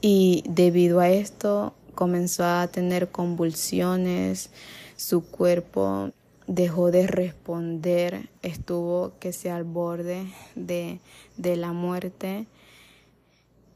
Y 0.00 0.44
debido 0.48 1.00
a 1.00 1.10
esto 1.10 1.74
comenzó 1.94 2.44
a 2.44 2.68
tener 2.68 3.10
convulsiones, 3.10 4.50
su 4.96 5.24
cuerpo 5.24 6.10
dejó 6.46 6.90
de 6.90 7.06
responder, 7.06 8.28
estuvo 8.42 9.12
que 9.18 9.32
sea 9.32 9.56
al 9.56 9.64
borde 9.64 10.26
de, 10.54 11.00
de 11.36 11.56
la 11.56 11.72
muerte 11.72 12.46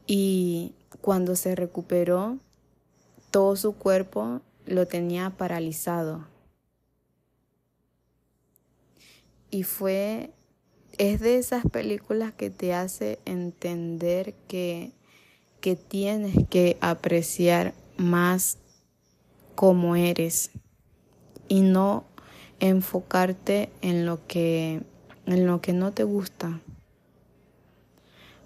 y 0.07 0.73
cuando 1.01 1.35
se 1.35 1.55
recuperó, 1.55 2.37
todo 3.31 3.55
su 3.55 3.73
cuerpo 3.73 4.41
lo 4.65 4.87
tenía 4.87 5.29
paralizado. 5.31 6.33
y 9.53 9.61
fue, 9.61 10.31
es 10.97 11.19
de 11.19 11.37
esas 11.37 11.65
películas 11.65 12.33
que 12.33 12.49
te 12.49 12.73
hace 12.73 13.19
entender 13.25 14.33
que, 14.47 14.91
que 15.61 15.75
tienes 15.75 16.35
que 16.49 16.77
apreciar 16.81 17.73
más 17.97 18.57
como 19.55 19.95
eres 19.95 20.51
y 21.47 21.61
no 21.61 22.05
enfocarte 22.59 23.69
en 23.81 24.05
lo 24.05 24.25
que 24.27 24.81
en 25.25 25.47
lo 25.47 25.61
que 25.61 25.73
no 25.73 25.91
te 25.91 26.03
gusta. 26.03 26.59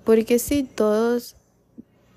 Porque 0.03 0.39
sí, 0.39 0.63
todos 0.63 1.35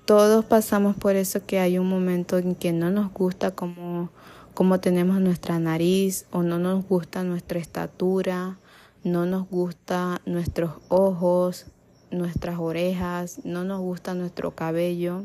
todos 0.05 0.45
pasamos 0.45 0.95
por 0.95 1.15
eso 1.15 1.45
que 1.45 1.59
hay 1.59 1.77
un 1.77 1.87
momento 1.87 2.37
en 2.37 2.55
que 2.55 2.73
no 2.73 2.89
nos 2.89 3.13
gusta 3.13 3.51
como, 3.51 4.09
como 4.53 4.79
tenemos 4.79 5.21
nuestra 5.21 5.59
nariz 5.59 6.25
o 6.31 6.43
no 6.43 6.59
nos 6.59 6.85
gusta 6.85 7.23
nuestra 7.23 7.59
estatura 7.59 8.57
no 9.03 9.25
nos 9.25 9.49
gusta 9.49 10.21
nuestros 10.25 10.73
ojos, 10.89 11.65
nuestras 12.11 12.59
orejas, 12.59 13.39
no 13.43 13.63
nos 13.63 13.79
gusta 13.79 14.13
nuestro 14.13 14.51
cabello, 14.51 15.23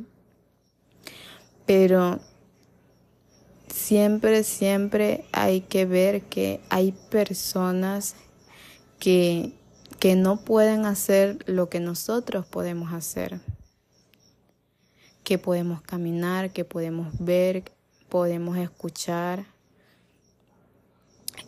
pero 1.67 2.21
siempre, 3.69 4.45
siempre 4.45 5.25
hay 5.33 5.61
que 5.61 5.85
ver 5.85 6.23
que 6.23 6.61
hay 6.71 6.93
personas 7.11 8.15
que, 8.99 9.53
que 9.99 10.17
no 10.17 10.39
pueden 10.39 10.87
hacer 10.87 11.39
lo 11.47 11.69
que 11.69 11.81
nosotros 11.81 12.47
podemos 12.47 12.93
hacer, 12.93 13.41
que 15.25 15.39
podemos 15.39 15.83
caminar, 15.83 16.53
que 16.53 16.65
podemos 16.65 17.12
ver, 17.19 17.65
podemos 18.09 18.57
escuchar 18.57 19.45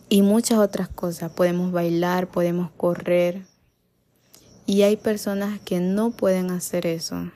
y 0.09 0.21
muchas 0.21 0.59
otras 0.59 0.89
cosas. 0.89 1.31
Podemos 1.31 1.71
bailar, 1.71 2.27
podemos 2.27 2.71
correr. 2.71 3.45
Y 4.65 4.83
hay 4.83 4.97
personas 4.97 5.59
que 5.61 5.79
no 5.79 6.11
pueden 6.11 6.51
hacer 6.51 6.85
eso. 6.85 7.31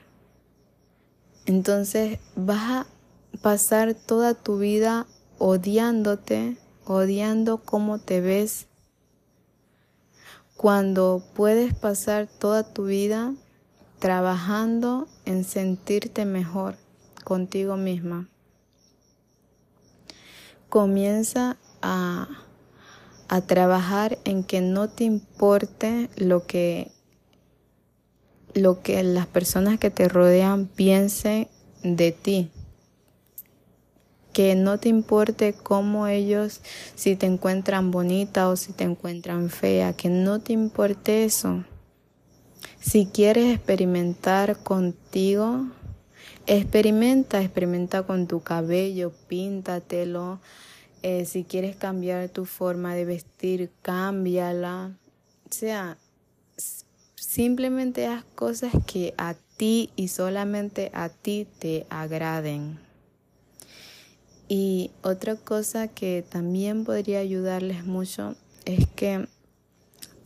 Entonces 1.46 2.18
vas 2.36 2.70
a 2.70 2.86
pasar 3.42 3.94
toda 3.94 4.34
tu 4.34 4.58
vida 4.58 5.06
odiándote, 5.38 6.56
odiando 6.86 7.58
cómo 7.58 7.98
te 7.98 8.20
ves, 8.20 8.66
cuando 10.56 11.22
puedes 11.34 11.74
pasar 11.74 12.26
toda 12.26 12.62
tu 12.62 12.86
vida 12.86 13.34
trabajando 13.98 15.08
en 15.24 15.44
sentirte 15.44 16.24
mejor 16.24 16.76
contigo 17.24 17.76
misma. 17.76 18.28
Comienza 20.68 21.56
a 21.82 22.28
a 23.28 23.40
trabajar 23.40 24.18
en 24.24 24.44
que 24.44 24.60
no 24.60 24.88
te 24.88 25.04
importe 25.04 26.10
lo 26.16 26.46
que 26.46 26.90
lo 28.54 28.82
que 28.82 29.02
las 29.02 29.26
personas 29.26 29.78
que 29.78 29.90
te 29.90 30.08
rodean 30.08 30.66
piensen 30.66 31.48
de 31.82 32.12
ti. 32.12 32.50
Que 34.32 34.54
no 34.54 34.78
te 34.78 34.88
importe 34.88 35.52
cómo 35.52 36.06
ellos, 36.06 36.60
si 36.94 37.16
te 37.16 37.26
encuentran 37.26 37.90
bonita 37.90 38.48
o 38.48 38.56
si 38.56 38.72
te 38.72 38.84
encuentran 38.84 39.50
fea, 39.50 39.92
que 39.92 40.08
no 40.08 40.40
te 40.40 40.52
importe 40.52 41.24
eso. 41.24 41.64
Si 42.80 43.06
quieres 43.06 43.54
experimentar 43.54 44.58
contigo, 44.58 45.66
experimenta, 46.46 47.40
experimenta 47.40 48.02
con 48.02 48.26
tu 48.26 48.40
cabello, 48.40 49.12
píntatelo, 49.28 50.40
eh, 51.06 51.26
si 51.26 51.44
quieres 51.44 51.76
cambiar 51.76 52.30
tu 52.30 52.46
forma 52.46 52.94
de 52.94 53.04
vestir, 53.04 53.70
cámbiala. 53.82 54.96
O 55.44 55.52
sea, 55.52 55.98
simplemente 57.14 58.06
haz 58.06 58.24
cosas 58.34 58.72
que 58.86 59.12
a 59.18 59.34
ti 59.58 59.90
y 59.96 60.08
solamente 60.08 60.90
a 60.94 61.10
ti 61.10 61.46
te 61.58 61.84
agraden. 61.90 62.78
Y 64.48 64.92
otra 65.02 65.36
cosa 65.36 65.88
que 65.88 66.24
también 66.26 66.84
podría 66.84 67.18
ayudarles 67.18 67.84
mucho 67.84 68.34
es 68.64 68.86
que 68.88 69.28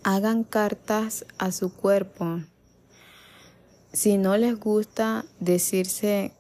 hagan 0.05 0.45
cartas 0.45 1.27
a 1.39 1.51
su 1.51 1.75
cuerpo. 1.75 2.39
Si 3.93 4.17
no 4.17 4.37
les 4.37 4.57
gusta 4.57 5.25
decirse 5.41 6.38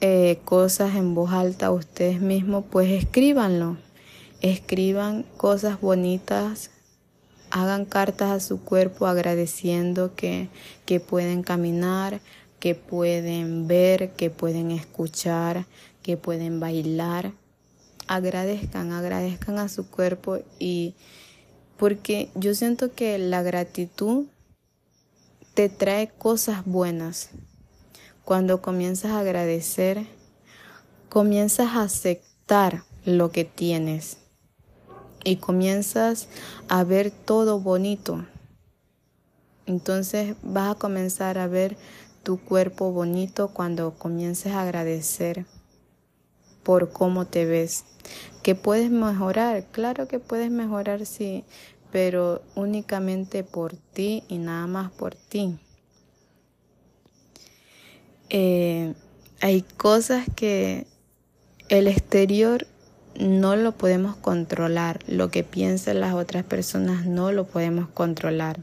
eh, 0.00 0.38
cosas 0.44 0.94
en 0.94 1.14
voz 1.14 1.32
alta 1.32 1.70
ustedes 1.72 2.20
mismos, 2.20 2.64
pues 2.70 2.90
escríbanlo. 2.90 3.76
Escriban 4.40 5.24
cosas 5.36 5.80
bonitas, 5.80 6.70
hagan 7.50 7.84
cartas 7.84 8.30
a 8.30 8.40
su 8.40 8.62
cuerpo 8.62 9.06
agradeciendo 9.06 10.14
que, 10.14 10.48
que 10.86 11.00
pueden 11.00 11.42
caminar, 11.42 12.20
que 12.60 12.74
pueden 12.74 13.66
ver, 13.66 14.12
que 14.12 14.30
pueden 14.30 14.70
escuchar, 14.70 15.66
que 16.02 16.16
pueden 16.16 16.60
bailar. 16.60 17.32
Agradezcan, 18.06 18.92
agradezcan 18.92 19.58
a 19.58 19.68
su 19.68 19.90
cuerpo 19.90 20.38
y 20.58 20.94
porque 21.76 22.30
yo 22.34 22.54
siento 22.54 22.94
que 22.94 23.18
la 23.18 23.42
gratitud 23.42 24.26
te 25.54 25.68
trae 25.68 26.08
cosas 26.08 26.64
buenas. 26.64 27.30
Cuando 28.28 28.60
comienzas 28.60 29.12
a 29.12 29.20
agradecer, 29.20 30.06
comienzas 31.08 31.68
a 31.68 31.84
aceptar 31.84 32.82
lo 33.06 33.30
que 33.30 33.46
tienes 33.46 34.18
y 35.24 35.36
comienzas 35.36 36.28
a 36.68 36.84
ver 36.84 37.10
todo 37.10 37.58
bonito. 37.58 38.26
Entonces 39.64 40.36
vas 40.42 40.72
a 40.72 40.78
comenzar 40.78 41.38
a 41.38 41.46
ver 41.46 41.78
tu 42.22 42.38
cuerpo 42.38 42.92
bonito 42.92 43.48
cuando 43.54 43.94
comiences 43.94 44.52
a 44.52 44.60
agradecer 44.60 45.46
por 46.62 46.92
cómo 46.92 47.24
te 47.24 47.46
ves. 47.46 47.86
Que 48.42 48.54
puedes 48.54 48.90
mejorar, 48.90 49.64
claro 49.72 50.06
que 50.06 50.18
puedes 50.18 50.50
mejorar, 50.50 51.06
sí, 51.06 51.44
pero 51.90 52.42
únicamente 52.56 53.42
por 53.42 53.74
ti 53.74 54.22
y 54.28 54.36
nada 54.36 54.66
más 54.66 54.90
por 54.90 55.14
ti. 55.14 55.58
Eh, 58.30 58.94
hay 59.40 59.62
cosas 59.62 60.26
que 60.36 60.86
el 61.68 61.86
exterior 61.86 62.66
no 63.18 63.56
lo 63.56 63.72
podemos 63.72 64.16
controlar, 64.16 65.00
lo 65.06 65.30
que 65.30 65.44
piensan 65.44 66.00
las 66.00 66.14
otras 66.14 66.44
personas 66.44 67.06
no 67.06 67.32
lo 67.32 67.46
podemos 67.46 67.88
controlar. 67.88 68.60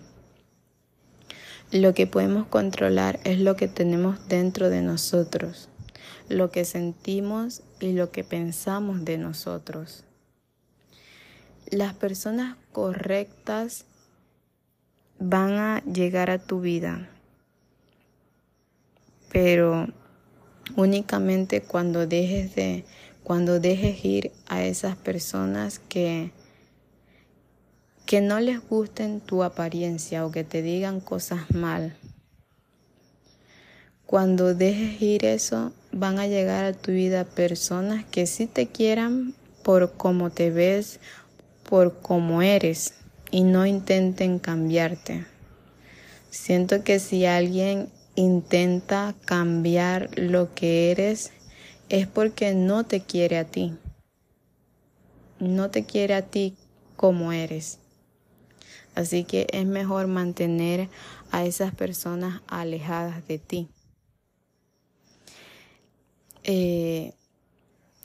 Lo 1.71 1.93
que 1.93 2.08
podemos 2.08 2.47
controlar 2.47 3.19
es 3.23 3.39
lo 3.39 3.56
que 3.56 3.67
tenemos 3.67 4.28
dentro 4.28 4.69
de 4.69 4.82
nosotros, 4.82 5.67
lo 6.30 6.51
que 6.51 6.63
sentimos 6.63 7.63
y 7.80 7.93
lo 7.93 8.12
que 8.12 8.23
pensamos 8.23 9.04
de 9.04 9.17
nosotros. 9.17 10.04
Las 11.69 11.93
personas 11.95 12.56
correctas 12.71 13.86
van 15.19 15.54
a 15.54 15.84
llegar 15.84 16.30
a 16.30 16.38
tu 16.38 16.62
vida, 16.62 17.10
pero 19.35 19.85
únicamente 20.77 21.59
cuando 21.59 22.07
dejes 22.07 22.55
de 22.55 22.85
cuando 23.21 23.59
dejes 23.59 24.05
ir 24.05 24.31
a 24.47 24.63
esas 24.63 24.95
personas 24.95 25.79
que 25.89 26.31
que 28.05 28.21
no 28.21 28.39
les 28.39 28.65
gusten 28.65 29.19
tu 29.19 29.43
apariencia 29.43 30.25
o 30.25 30.31
que 30.31 30.45
te 30.45 30.61
digan 30.61 31.01
cosas 31.01 31.51
mal. 31.53 31.97
Cuando 34.05 34.55
dejes 34.55 35.01
ir 35.01 35.25
eso, 35.25 35.73
van 35.91 36.17
a 36.17 36.27
llegar 36.27 36.63
a 36.63 36.71
tu 36.71 36.93
vida 36.93 37.25
personas 37.25 38.05
que 38.05 38.27
sí 38.27 38.47
te 38.47 38.67
quieran 38.67 39.33
por 39.63 39.97
cómo 39.97 40.29
te 40.29 40.49
ves, 40.49 41.01
por 41.69 41.99
cómo 41.99 42.41
eres 42.41 42.93
y 43.31 43.43
no 43.43 43.65
intenten 43.65 44.39
cambiarte. 44.39 45.25
Siento 46.29 46.85
que 46.85 46.99
si 46.99 47.25
alguien 47.25 47.89
intenta 48.15 49.15
cambiar 49.25 50.10
lo 50.17 50.54
que 50.54 50.91
eres, 50.91 51.32
es 51.89 52.08
porque 52.08 52.54
no 52.54 52.86
te 52.86 53.01
quiere 53.01 53.38
a 53.38 53.45
ti. 53.45 53.73
No 55.39 55.69
te 55.69 55.86
quiere 55.86 56.15
a 56.15 56.21
ti 56.23 56.56
como 56.95 57.32
eres. 57.32 57.80
Así 58.95 59.25
que 59.25 59.47
es 59.51 59.65
mejor 59.65 60.08
mantener 60.08 60.89
a 61.32 61.45
esas 61.45 61.75
personas 61.75 62.41
alejadas 62.47 63.28
de 63.28 63.39
ti. 63.39 63.67
Eh, 66.43 67.13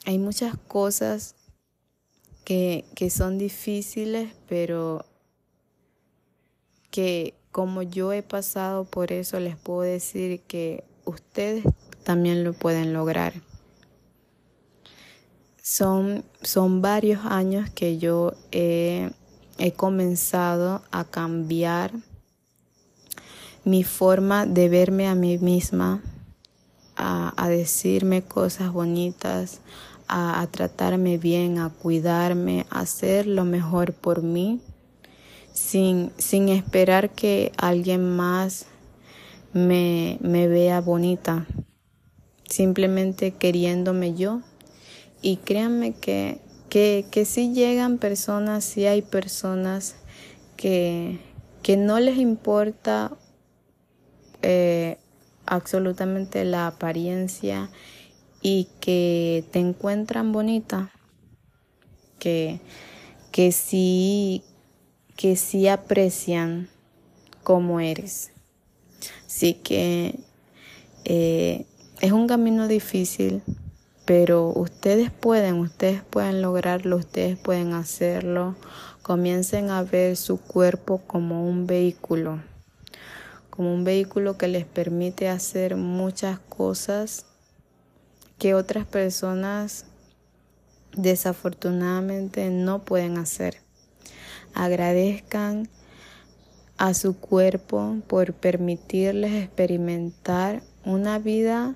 hay 0.05 0.19
muchas 0.19 0.57
cosas 0.57 1.37
que, 2.45 2.85
que 2.97 3.11
son 3.11 3.39
difíciles, 3.39 4.33
pero 4.49 5.05
que 6.91 7.35
como 7.53 7.83
yo 7.83 8.13
he 8.13 8.23
pasado 8.23 8.85
por 8.85 9.13
eso, 9.13 9.41
les 9.41 9.57
puedo 9.57 9.81
decir 9.81 10.41
que 10.43 10.85
ustedes 11.05 11.65
también 12.05 12.45
lo 12.45 12.53
pueden 12.53 12.93
lograr. 12.93 13.35
Son, 15.63 16.25
son 16.43 16.83
varios 16.83 17.25
años 17.25 17.71
que 17.71 17.99
yo 17.99 18.35
he, 18.51 19.11
he 19.59 19.73
comenzado 19.73 20.83
a 20.91 21.05
cambiar 21.05 21.93
mi 23.65 23.85
forma 23.85 24.47
de 24.47 24.69
verme 24.69 25.07
a 25.07 25.15
mí 25.15 25.39
misma, 25.39 26.03
a, 26.97 27.33
a 27.37 27.49
decirme 27.49 28.23
cosas 28.23 28.73
bonitas, 28.73 29.61
a, 30.09 30.41
a, 30.41 30.47
tratarme 30.47 31.19
bien, 31.19 31.59
a 31.59 31.71
cuidarme, 31.71 32.67
a 32.71 32.81
hacer 32.81 33.27
lo 33.27 33.45
mejor 33.45 33.93
por 33.93 34.23
mí, 34.23 34.61
sin, 35.53 36.13
sin 36.19 36.49
esperar 36.49 37.11
que 37.11 37.53
alguien 37.57 38.09
más 38.09 38.67
me, 39.53 40.19
me 40.21 40.49
vea 40.49 40.81
bonita, 40.81 41.47
simplemente 42.49 43.33
queriéndome 43.33 44.15
yo. 44.15 44.41
Y 45.23 45.37
créanme 45.37 45.93
que, 45.93 46.41
que, 46.69 47.05
que 47.11 47.25
sí 47.25 47.53
llegan 47.53 47.99
personas, 47.99 48.65
sí 48.65 48.87
hay 48.87 49.03
personas 49.03 49.97
que, 50.57 51.19
que 51.63 51.77
no 51.77 52.01
les 52.01 52.19
importa 52.19 53.13
eh, 54.43 54.99
absolutamente 55.47 56.45
la 56.45 56.69
apariencia 56.69 57.71
y 58.41 58.69
que 58.81 59.45
te 59.51 59.59
encuentran 59.59 60.33
bonita, 60.33 60.91
que, 62.19 62.61
que 63.33 63.53
sí, 63.53 64.43
que 65.21 65.37
sí 65.37 65.69
aprecian 65.69 66.71
cómo 67.43 67.79
eres. 67.79 68.33
Así 69.27 69.53
que 69.53 70.19
eh, 71.05 71.67
es 72.01 72.13
un 72.13 72.27
camino 72.27 72.69
difícil, 72.69 73.43
pero 74.07 74.49
ustedes 74.49 75.11
pueden, 75.11 75.57
ustedes 75.57 76.03
pueden 76.03 76.41
lograrlo, 76.41 76.97
ustedes 76.97 77.39
pueden 77.39 77.75
hacerlo. 77.75 78.57
Comiencen 79.03 79.69
a 79.69 79.83
ver 79.83 80.17
su 80.17 80.41
cuerpo 80.41 81.03
como 81.07 81.47
un 81.47 81.67
vehículo, 81.67 82.41
como 83.51 83.75
un 83.75 83.85
vehículo 83.85 84.39
que 84.39 84.49
les 84.49 84.65
permite 84.65 85.29
hacer 85.29 85.77
muchas 85.77 86.39
cosas 86.39 87.27
que 88.39 88.55
otras 88.55 88.87
personas 88.87 89.85
desafortunadamente 90.97 92.49
no 92.49 92.79
pueden 92.87 93.19
hacer. 93.19 93.59
Agradezcan 94.55 95.69
a 96.77 96.95
su 96.95 97.19
cuerpo 97.19 97.99
por 98.07 98.33
permitirles 98.33 99.45
experimentar 99.45 100.63
una 100.85 101.19
vida 101.19 101.75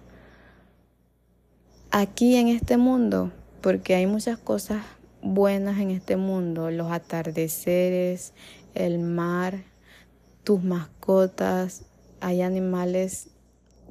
aquí 1.91 2.37
en 2.37 2.49
este 2.49 2.77
mundo, 2.77 3.31
porque 3.61 3.95
hay 3.95 4.07
muchas 4.07 4.39
cosas 4.39 4.83
buenas 5.23 5.79
en 5.79 5.91
este 5.91 6.17
mundo, 6.17 6.71
los 6.71 6.91
atardeceres, 6.91 8.33
el 8.75 8.99
mar, 8.99 9.63
tus 10.43 10.63
mascotas, 10.63 11.85
hay 12.21 12.43
animales 12.43 13.29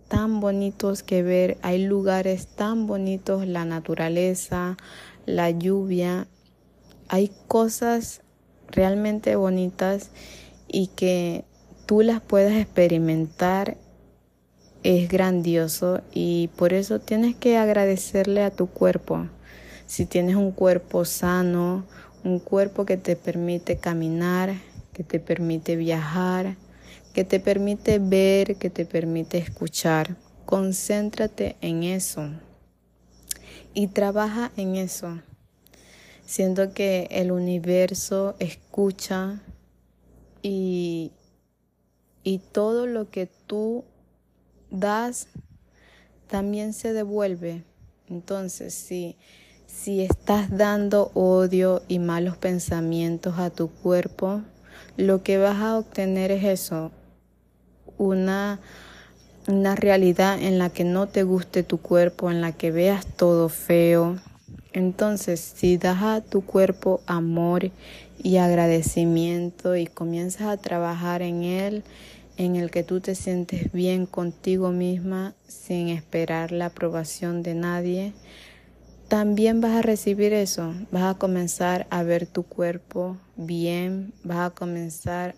tan 0.08 0.40
bonitos 0.40 1.04
que 1.04 1.24
ver, 1.24 1.58
hay 1.62 1.86
lugares 1.86 2.48
tan 2.48 2.88
bonitos, 2.88 3.48
la 3.48 3.66
naturaleza, 3.66 4.78
la 5.26 5.50
lluvia, 5.50 6.28
hay 7.08 7.32
cosas 7.48 8.22
realmente 8.72 9.36
bonitas 9.36 10.10
y 10.68 10.88
que 10.88 11.46
tú 11.86 12.02
las 12.02 12.22
puedes 12.22 12.60
experimentar 12.60 13.78
es 14.84 15.10
grandioso 15.10 16.02
y 16.14 16.50
por 16.58 16.74
eso 16.74 17.00
tienes 17.00 17.36
que 17.36 17.58
agradecerle 17.58 18.44
a 18.44 18.52
tu 18.52 18.68
cuerpo. 18.68 19.28
Si 19.86 20.06
tienes 20.06 20.36
un 20.36 20.52
cuerpo 20.52 21.06
sano, 21.06 21.86
un 22.24 22.40
cuerpo 22.40 22.86
que 22.86 22.98
te 22.98 23.16
permite 23.16 23.78
caminar, 23.78 24.54
que 24.94 25.04
te 25.04 25.20
permite 25.20 25.76
viajar, 25.76 26.56
que 27.14 27.24
te 27.24 27.40
permite 27.40 28.00
ver, 28.00 28.56
que 28.56 28.70
te 28.70 28.86
permite 28.86 29.38
escuchar, 29.38 30.16
concéntrate 30.46 31.56
en 31.62 31.84
eso 31.84 32.30
y 33.74 33.88
trabaja 33.88 34.52
en 34.58 34.76
eso. 34.76 35.20
Siento 36.36 36.74
que 36.74 37.08
el 37.12 37.32
universo 37.32 38.34
escucha 38.40 39.40
y, 40.42 41.12
y 42.24 42.40
todo 42.40 42.88
lo 42.88 43.12
que 43.12 43.30
tú 43.46 43.84
das, 44.72 45.28
también 46.26 46.74
se 46.74 46.92
devuelve. 46.92 47.64
Entonces, 48.10 48.74
si, 48.74 49.16
si 49.68 50.02
estás 50.02 50.50
dando 50.50 51.12
odio 51.14 51.84
y 51.88 52.00
malos 52.00 52.36
pensamientos 52.36 53.38
a 53.38 53.52
tu 53.52 53.70
cuerpo, 53.70 54.42
lo 54.98 55.22
que 55.22 55.38
vas 55.38 55.62
a 55.62 55.78
obtener 55.78 56.32
es 56.32 56.46
eso, 56.46 56.90
una, 58.00 58.60
una 59.48 59.76
realidad 59.76 60.42
en 60.42 60.58
la 60.58 60.72
que 60.72 60.84
no 60.84 61.08
te 61.08 61.22
guste 61.22 61.62
tu 61.62 61.78
cuerpo, 61.78 62.32
en 62.32 62.42
la 62.42 62.54
que 62.54 62.72
veas 62.72 63.06
todo 63.06 63.50
feo. 63.50 64.20
Entonces, 64.74 65.40
si 65.40 65.78
das 65.78 66.02
a 66.02 66.22
tu 66.22 66.44
cuerpo 66.44 67.02
amor 67.06 67.72
y 68.22 68.38
agradecimiento 68.38 69.76
y 69.76 69.86
comienzas 69.86 70.48
a 70.48 70.58
trabajar 70.58 71.22
en 71.22 71.44
él, 71.44 71.84
en 72.38 72.56
el 72.56 72.72
que 72.72 72.84
tú 72.84 73.00
te 73.00 73.14
sientes 73.14 73.72
bien 73.72 74.08
contigo 74.08 74.72
misma 74.72 75.36
sin 75.48 75.90
esperar 75.90 76.52
la 76.52 76.68
aprobación 76.68 77.44
de 77.44 77.54
nadie, 77.54 78.14
también 79.08 79.62
vas 79.62 79.74
a 79.74 79.82
recibir 79.84 80.34
eso, 80.34 80.74
vas 80.92 81.04
a 81.04 81.20
comenzar 81.20 81.86
a 81.92 82.02
ver 82.02 82.26
tu 82.26 82.42
cuerpo 82.42 83.18
bien, 83.36 84.12
vas 84.24 84.40
a 84.40 84.50
comenzar 84.56 85.36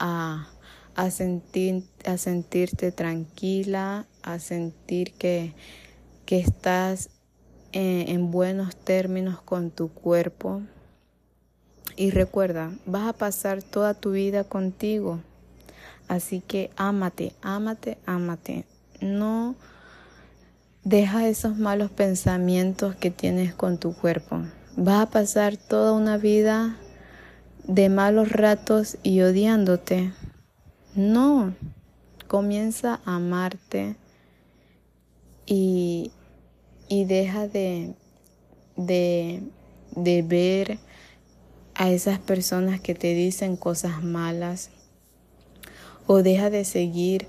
a, 0.00 0.48
a, 0.96 1.10
sentir, 1.12 1.84
a 2.04 2.16
sentirte 2.16 2.90
tranquila, 2.90 4.06
a 4.24 4.40
sentir 4.40 5.12
que, 5.12 5.54
que 6.26 6.40
estás 6.40 7.10
en, 7.72 8.08
en 8.08 8.30
buenos 8.30 8.76
términos 8.76 9.40
con 9.40 9.70
tu 9.70 9.88
cuerpo. 9.88 10.62
Y 11.96 12.10
recuerda, 12.10 12.72
vas 12.86 13.08
a 13.08 13.12
pasar 13.12 13.62
toda 13.62 13.94
tu 13.94 14.12
vida 14.12 14.44
contigo. 14.44 15.20
Así 16.08 16.40
que 16.40 16.70
ámate, 16.76 17.32
ámate, 17.42 17.98
ámate. 18.06 18.64
No 19.00 19.54
deja 20.84 21.28
esos 21.28 21.56
malos 21.56 21.90
pensamientos 21.90 22.96
que 22.96 23.10
tienes 23.10 23.54
con 23.54 23.78
tu 23.78 23.94
cuerpo. 23.94 24.42
Vas 24.76 25.02
a 25.02 25.10
pasar 25.10 25.56
toda 25.56 25.92
una 25.92 26.16
vida 26.16 26.76
de 27.64 27.88
malos 27.88 28.30
ratos 28.30 28.98
y 29.02 29.20
odiándote. 29.20 30.12
No, 30.94 31.54
comienza 32.26 33.00
a 33.04 33.16
amarte 33.16 33.96
y, 35.46 36.10
y 36.92 37.06
deja 37.06 37.48
de, 37.48 37.94
de, 38.76 39.40
de 39.96 40.20
ver 40.20 40.78
a 41.74 41.90
esas 41.90 42.18
personas 42.18 42.82
que 42.82 42.94
te 42.94 43.14
dicen 43.14 43.56
cosas 43.56 44.04
malas 44.04 44.68
o 46.06 46.22
deja 46.22 46.50
de 46.50 46.66
seguir 46.66 47.28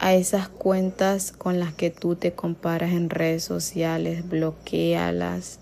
a 0.00 0.12
esas 0.12 0.50
cuentas 0.50 1.32
con 1.32 1.58
las 1.58 1.72
que 1.72 1.88
tú 1.88 2.14
te 2.14 2.32
comparas 2.32 2.92
en 2.92 3.08
redes 3.08 3.42
sociales, 3.42 4.28
bloquealas. 4.28 5.60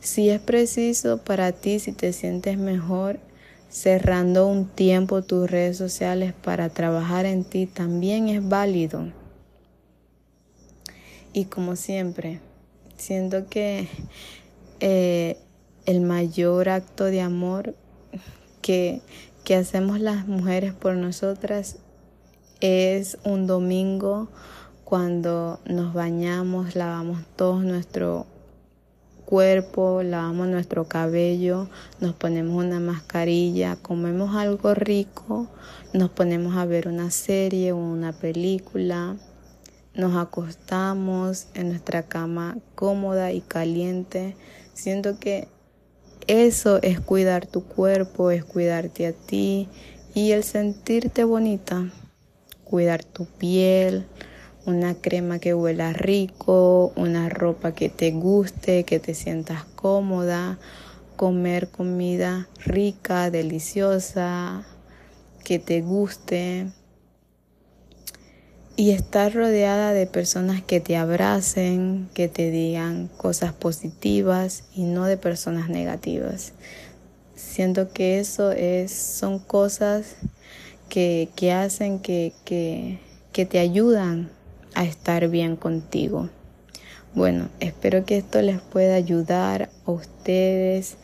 Si 0.00 0.30
es 0.30 0.40
preciso 0.40 1.22
para 1.22 1.52
ti, 1.52 1.80
si 1.80 1.92
te 1.92 2.14
sientes 2.14 2.56
mejor, 2.56 3.20
cerrando 3.68 4.46
un 4.46 4.66
tiempo 4.66 5.20
tus 5.20 5.50
redes 5.50 5.76
sociales 5.76 6.32
para 6.32 6.70
trabajar 6.70 7.26
en 7.26 7.44
ti 7.44 7.66
también 7.66 8.30
es 8.30 8.48
válido. 8.48 9.12
Y 11.34 11.44
como 11.44 11.76
siempre, 11.76 12.40
siento 13.00 13.48
que 13.48 13.88
eh, 14.80 15.38
el 15.86 16.00
mayor 16.00 16.68
acto 16.68 17.04
de 17.04 17.20
amor 17.20 17.74
que, 18.62 19.00
que 19.44 19.56
hacemos 19.56 20.00
las 20.00 20.26
mujeres 20.26 20.74
por 20.74 20.94
nosotras 20.96 21.78
es 22.60 23.18
un 23.24 23.46
domingo 23.46 24.28
cuando 24.84 25.60
nos 25.64 25.94
bañamos, 25.94 26.74
lavamos 26.76 27.20
todo 27.36 27.60
nuestro 27.60 28.26
cuerpo, 29.24 30.02
lavamos 30.02 30.48
nuestro 30.48 30.88
cabello, 30.88 31.68
nos 32.00 32.14
ponemos 32.14 32.62
una 32.62 32.80
mascarilla, 32.80 33.76
comemos 33.76 34.34
algo 34.34 34.74
rico, 34.74 35.46
nos 35.92 36.10
ponemos 36.10 36.56
a 36.56 36.64
ver 36.64 36.88
una 36.88 37.10
serie 37.12 37.72
o 37.72 37.76
una 37.76 38.12
película, 38.12 39.16
nos 39.94 40.16
acostamos 40.16 41.48
en 41.54 41.70
nuestra 41.70 42.02
cama 42.04 42.58
cómoda 42.74 43.32
y 43.32 43.40
caliente. 43.40 44.36
Siento 44.72 45.18
que 45.18 45.48
eso 46.26 46.80
es 46.82 47.00
cuidar 47.00 47.46
tu 47.46 47.64
cuerpo, 47.64 48.30
es 48.30 48.44
cuidarte 48.44 49.06
a 49.06 49.12
ti 49.12 49.68
y 50.14 50.32
el 50.32 50.44
sentirte 50.44 51.24
bonita, 51.24 51.90
cuidar 52.64 53.04
tu 53.04 53.26
piel, 53.26 54.06
una 54.66 54.94
crema 54.94 55.38
que 55.38 55.54
huela 55.54 55.92
rico, 55.92 56.92
una 56.96 57.28
ropa 57.28 57.72
que 57.72 57.88
te 57.88 58.10
guste, 58.12 58.84
que 58.84 59.00
te 59.00 59.14
sientas 59.14 59.64
cómoda, 59.74 60.58
comer 61.16 61.68
comida 61.68 62.48
rica, 62.64 63.30
deliciosa, 63.30 64.64
que 65.44 65.58
te 65.58 65.80
guste 65.80 66.68
y 68.80 68.92
estar 68.92 69.34
rodeada 69.34 69.92
de 69.92 70.06
personas 70.06 70.62
que 70.62 70.80
te 70.80 70.96
abracen, 70.96 72.08
que 72.14 72.28
te 72.28 72.50
digan 72.50 73.08
cosas 73.18 73.52
positivas 73.52 74.64
y 74.74 74.84
no 74.84 75.04
de 75.04 75.18
personas 75.18 75.68
negativas. 75.68 76.54
Siento 77.34 77.92
que 77.92 78.20
eso 78.20 78.52
es, 78.52 78.90
son 78.90 79.38
cosas 79.38 80.16
que, 80.88 81.28
que 81.36 81.52
hacen 81.52 81.98
que, 81.98 82.32
que, 82.46 83.00
que 83.32 83.44
te 83.44 83.58
ayudan 83.58 84.30
a 84.74 84.84
estar 84.84 85.28
bien 85.28 85.56
contigo. 85.56 86.30
Bueno, 87.14 87.50
espero 87.60 88.06
que 88.06 88.16
esto 88.16 88.40
les 88.40 88.62
pueda 88.62 88.94
ayudar 88.94 89.68
a 89.84 89.90
ustedes, 89.90 90.96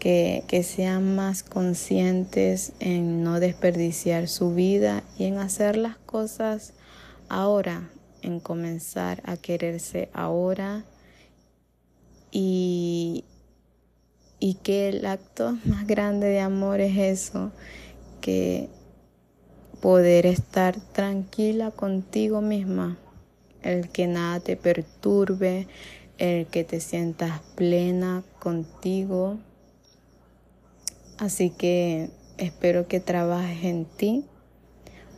que, 0.00 0.42
que, 0.48 0.64
sean 0.64 1.14
más 1.14 1.44
conscientes 1.44 2.72
en 2.80 3.22
no 3.22 3.38
desperdiciar 3.38 4.26
su 4.26 4.56
vida 4.56 5.04
y 5.16 5.26
en 5.26 5.38
hacer 5.38 5.76
las 5.76 5.96
cosas 5.98 6.72
ahora, 7.28 7.90
en 8.22 8.40
comenzar 8.40 9.22
a 9.24 9.36
quererse 9.36 10.08
ahora 10.12 10.84
y, 12.30 13.24
y 14.38 14.54
que 14.54 14.88
el 14.88 15.06
acto 15.06 15.58
más 15.64 15.86
grande 15.86 16.28
de 16.28 16.40
amor 16.40 16.80
es 16.80 16.96
eso, 16.98 17.52
que 18.20 18.68
poder 19.80 20.26
estar 20.26 20.80
tranquila 20.92 21.72
contigo 21.72 22.40
misma 22.40 22.98
el 23.62 23.88
que 23.88 24.06
nada 24.06 24.40
te 24.40 24.56
perturbe, 24.56 25.66
el 26.18 26.46
que 26.46 26.64
te 26.64 26.80
sientas 26.80 27.40
plena 27.54 28.22
contigo. 28.38 29.38
Así 31.18 31.50
que 31.50 32.10
espero 32.38 32.88
que 32.88 33.00
trabajes 33.00 33.64
en 33.64 33.84
ti, 33.84 34.24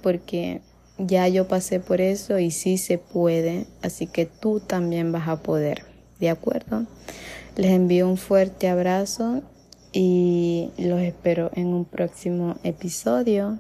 porque 0.02 0.60
ya 0.98 1.28
yo 1.28 1.48
pasé 1.48 1.80
por 1.80 2.00
eso 2.00 2.38
y 2.38 2.50
sí 2.50 2.78
se 2.78 2.98
puede, 2.98 3.66
así 3.82 4.06
que 4.06 4.26
tú 4.26 4.60
también 4.60 5.12
vas 5.12 5.28
a 5.28 5.42
poder, 5.42 5.84
¿de 6.20 6.30
acuerdo? 6.30 6.86
Les 7.56 7.72
envío 7.72 8.08
un 8.08 8.16
fuerte 8.16 8.68
abrazo 8.68 9.42
y 9.92 10.70
los 10.76 11.00
espero 11.00 11.50
en 11.54 11.68
un 11.68 11.84
próximo 11.84 12.56
episodio. 12.64 13.58